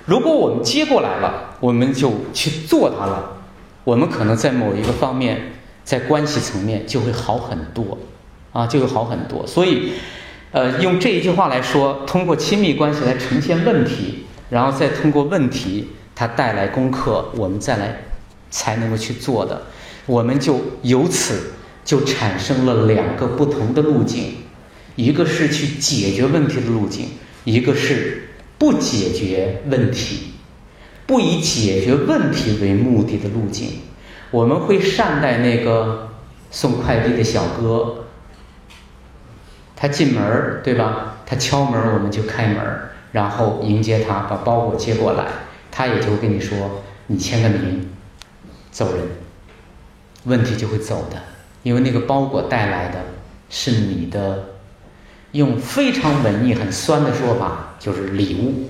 [0.04, 3.36] 如果我们接过来了，我们就去做它了，
[3.84, 5.52] 我们可能在某一个方面，
[5.88, 7.96] 在关系层面就会好很多，
[8.52, 9.46] 啊，就会好很多。
[9.46, 9.92] 所以，
[10.52, 15.88] 呃，用这一句话来说，通过亲密关系来呈现问题，然后再通过问题。
[16.14, 17.96] 它带来功课，我们再来
[18.50, 19.62] 才能够去做的，
[20.04, 21.52] 我们就由此
[21.86, 24.34] 就产生了两个不同的路径，
[24.94, 27.06] 一个是去解决问题的路径，
[27.44, 28.28] 一个是
[28.58, 30.32] 不解决问题、
[31.06, 33.70] 不以解决问题为目的的路径。
[34.30, 36.08] 我们会善待那个
[36.50, 38.04] 送快递的小哥，
[39.74, 41.16] 他进门儿，对吧？
[41.24, 42.58] 他敲门，我们就开门，
[43.12, 45.24] 然后迎接他，把包裹接过来。
[45.70, 47.88] 他也就跟你说：“你签个名，
[48.70, 49.06] 走人，
[50.24, 51.16] 问题就会走的。
[51.62, 52.98] 因为那个包裹带来的
[53.48, 54.44] 是你的，
[55.32, 58.68] 用非常文艺、很酸的说法，就是礼物，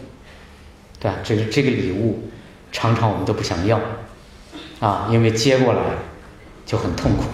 [1.01, 1.19] 对吧？
[1.23, 2.29] 这个这个礼物，
[2.73, 3.81] 常常我们都不想要，
[4.81, 5.81] 啊，因为接过来
[6.64, 7.24] 就很痛苦，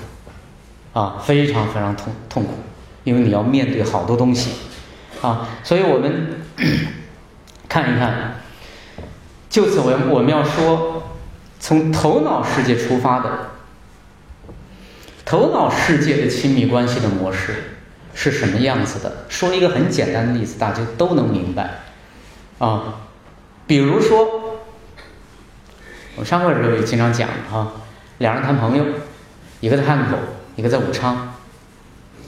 [0.99, 2.55] 啊，非常非常痛痛苦，
[3.05, 4.53] 因为你要面对好多东西，
[5.21, 6.43] 啊，所以我们
[7.69, 8.41] 看一看。”
[9.51, 11.11] 就此，我我们要说，
[11.61, 13.51] 从头脑世界出发的，
[15.25, 17.77] 头脑世界的亲密关系的模式
[18.15, 19.27] 是什么样子的？
[19.29, 21.83] 说一个很简单的例子，大家都能明白。
[22.59, 22.97] 啊，
[23.69, 24.64] 比如说，
[26.17, 27.73] 我上课的时候也经常讲啊，
[28.19, 28.85] 两人谈朋友，
[29.61, 30.17] 一个在汉口，
[30.55, 31.35] 一个在武昌，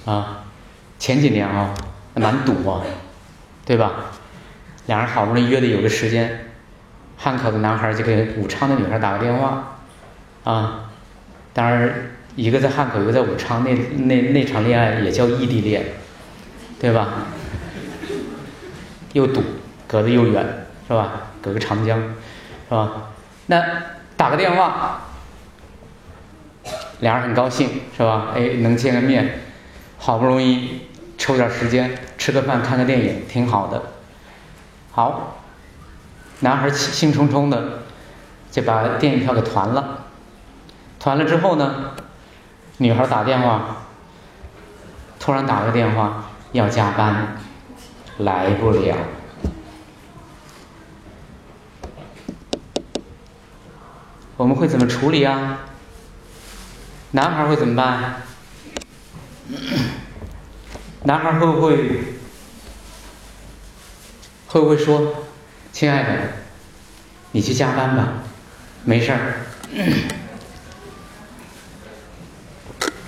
[0.05, 0.45] 啊，
[0.99, 1.73] 前几年啊，
[2.15, 2.83] 那蛮堵啊，
[3.65, 3.93] 对吧？
[4.87, 6.43] 两人好不容易约的有个时间。
[7.17, 9.79] 汉口的男孩就给武昌的女孩打个电话，
[10.45, 10.91] 啊，
[11.55, 13.73] 当然一个在汉口，一个在武昌，那
[14.05, 15.83] 那那场恋爱也叫异地恋，
[16.81, 17.09] 对吧？
[19.13, 19.43] 又堵，
[19.87, 20.45] 隔得又远，
[20.87, 21.13] 是吧？
[21.41, 22.93] 隔个长江，是吧？
[23.47, 23.65] 那
[24.17, 25.03] 打个电话，
[27.01, 28.29] 俩人很高兴，是吧？
[28.35, 29.41] 哎，能见个面，
[29.99, 33.83] 好不容易抽点时间吃个饭，看个电影，挺好的，
[34.91, 35.33] 好。
[36.41, 37.79] 男孩兴冲冲的
[38.51, 40.01] 就把电影票给团了，
[41.01, 41.93] 团了之后呢，
[42.77, 43.79] 女孩打电话，
[45.19, 47.39] 突然打个电话要加班，
[48.19, 48.97] 来不了，
[54.37, 55.61] 我们会怎么处理啊？
[57.13, 58.23] 男孩会怎么办？
[61.05, 62.03] 男孩会不会
[64.47, 65.25] 会不会说？
[65.73, 66.19] 亲爱的，
[67.33, 68.13] 你去加班吧，
[68.85, 69.47] 没事儿。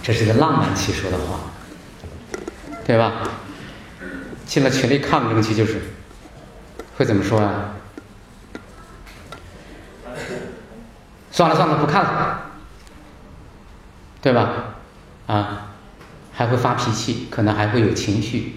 [0.02, 1.40] 这是个浪漫期说的话，
[2.86, 3.28] 对吧？
[4.46, 5.82] 进了群里抗争期就是，
[6.96, 7.74] 会怎么说啊？
[11.38, 12.50] 算了算了，不看了，
[14.20, 14.74] 对吧？
[15.28, 15.68] 啊，
[16.32, 18.56] 还会发脾气，可能还会有情绪。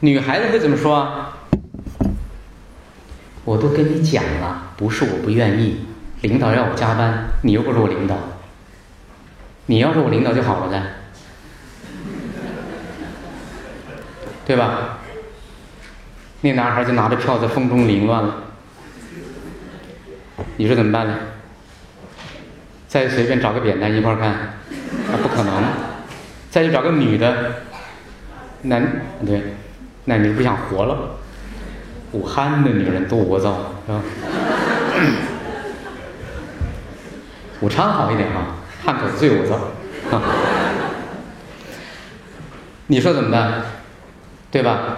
[0.00, 1.38] 女孩子会怎么说啊？
[3.44, 5.86] 我都跟你讲了，不是我不愿意，
[6.22, 8.16] 领导让我加班，你又不是我领导，
[9.66, 10.82] 你要是我领导就好了呗，
[14.44, 14.98] 对吧？
[16.40, 18.34] 那男孩就拿着票在风中凌乱了，
[20.56, 21.16] 你说怎么办呢？
[22.88, 25.62] 再随便找个扁担一块看，啊，不可能，
[26.50, 27.52] 再去找个女的，
[28.62, 29.54] 男对，
[30.06, 31.18] 那你不想活了。
[32.12, 33.52] 武汉的女人多聒噪，
[33.86, 34.00] 是吧？
[37.60, 39.52] 武昌好一点啊，汉口最聒噪
[40.16, 40.22] 啊。
[42.86, 43.62] 你说怎么办？
[44.50, 44.96] 对吧？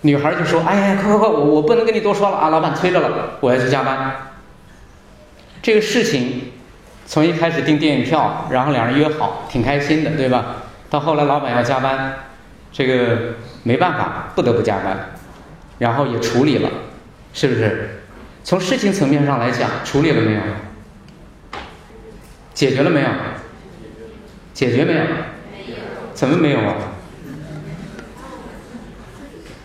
[0.00, 4.32] 女孩就说：“哎呀，快快快，我我不能跟你多说了啊，老板催着了，我要去加班。”
[5.62, 6.47] 这个事情
[7.08, 10.56] 从一开始订电影票，然后两人约好，挺开心的，对吧？
[10.90, 12.14] 到后来老板要加班，
[12.70, 15.12] 这个没办法，不得不加班。
[15.78, 16.68] 然后也处理了，
[17.32, 18.02] 是不是？
[18.44, 20.40] 从事情层面上来讲，处理了没有？
[22.52, 23.08] 解决了没有？
[24.52, 25.00] 解决没有？
[26.12, 26.74] 怎么没有啊？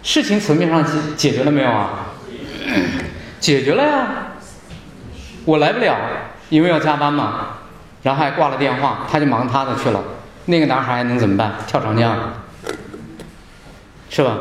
[0.02, 2.14] 事情层面上解解决了没有啊？
[3.41, 4.08] 解决了呀，
[5.44, 5.98] 我来不了，
[6.54, 7.34] 因为要加班嘛，
[8.04, 9.99] 然后还挂了电话，他就忙他的去了。
[10.45, 11.54] 那个男孩能怎么办？
[11.66, 12.16] 跳长江，
[14.08, 14.38] 是吧？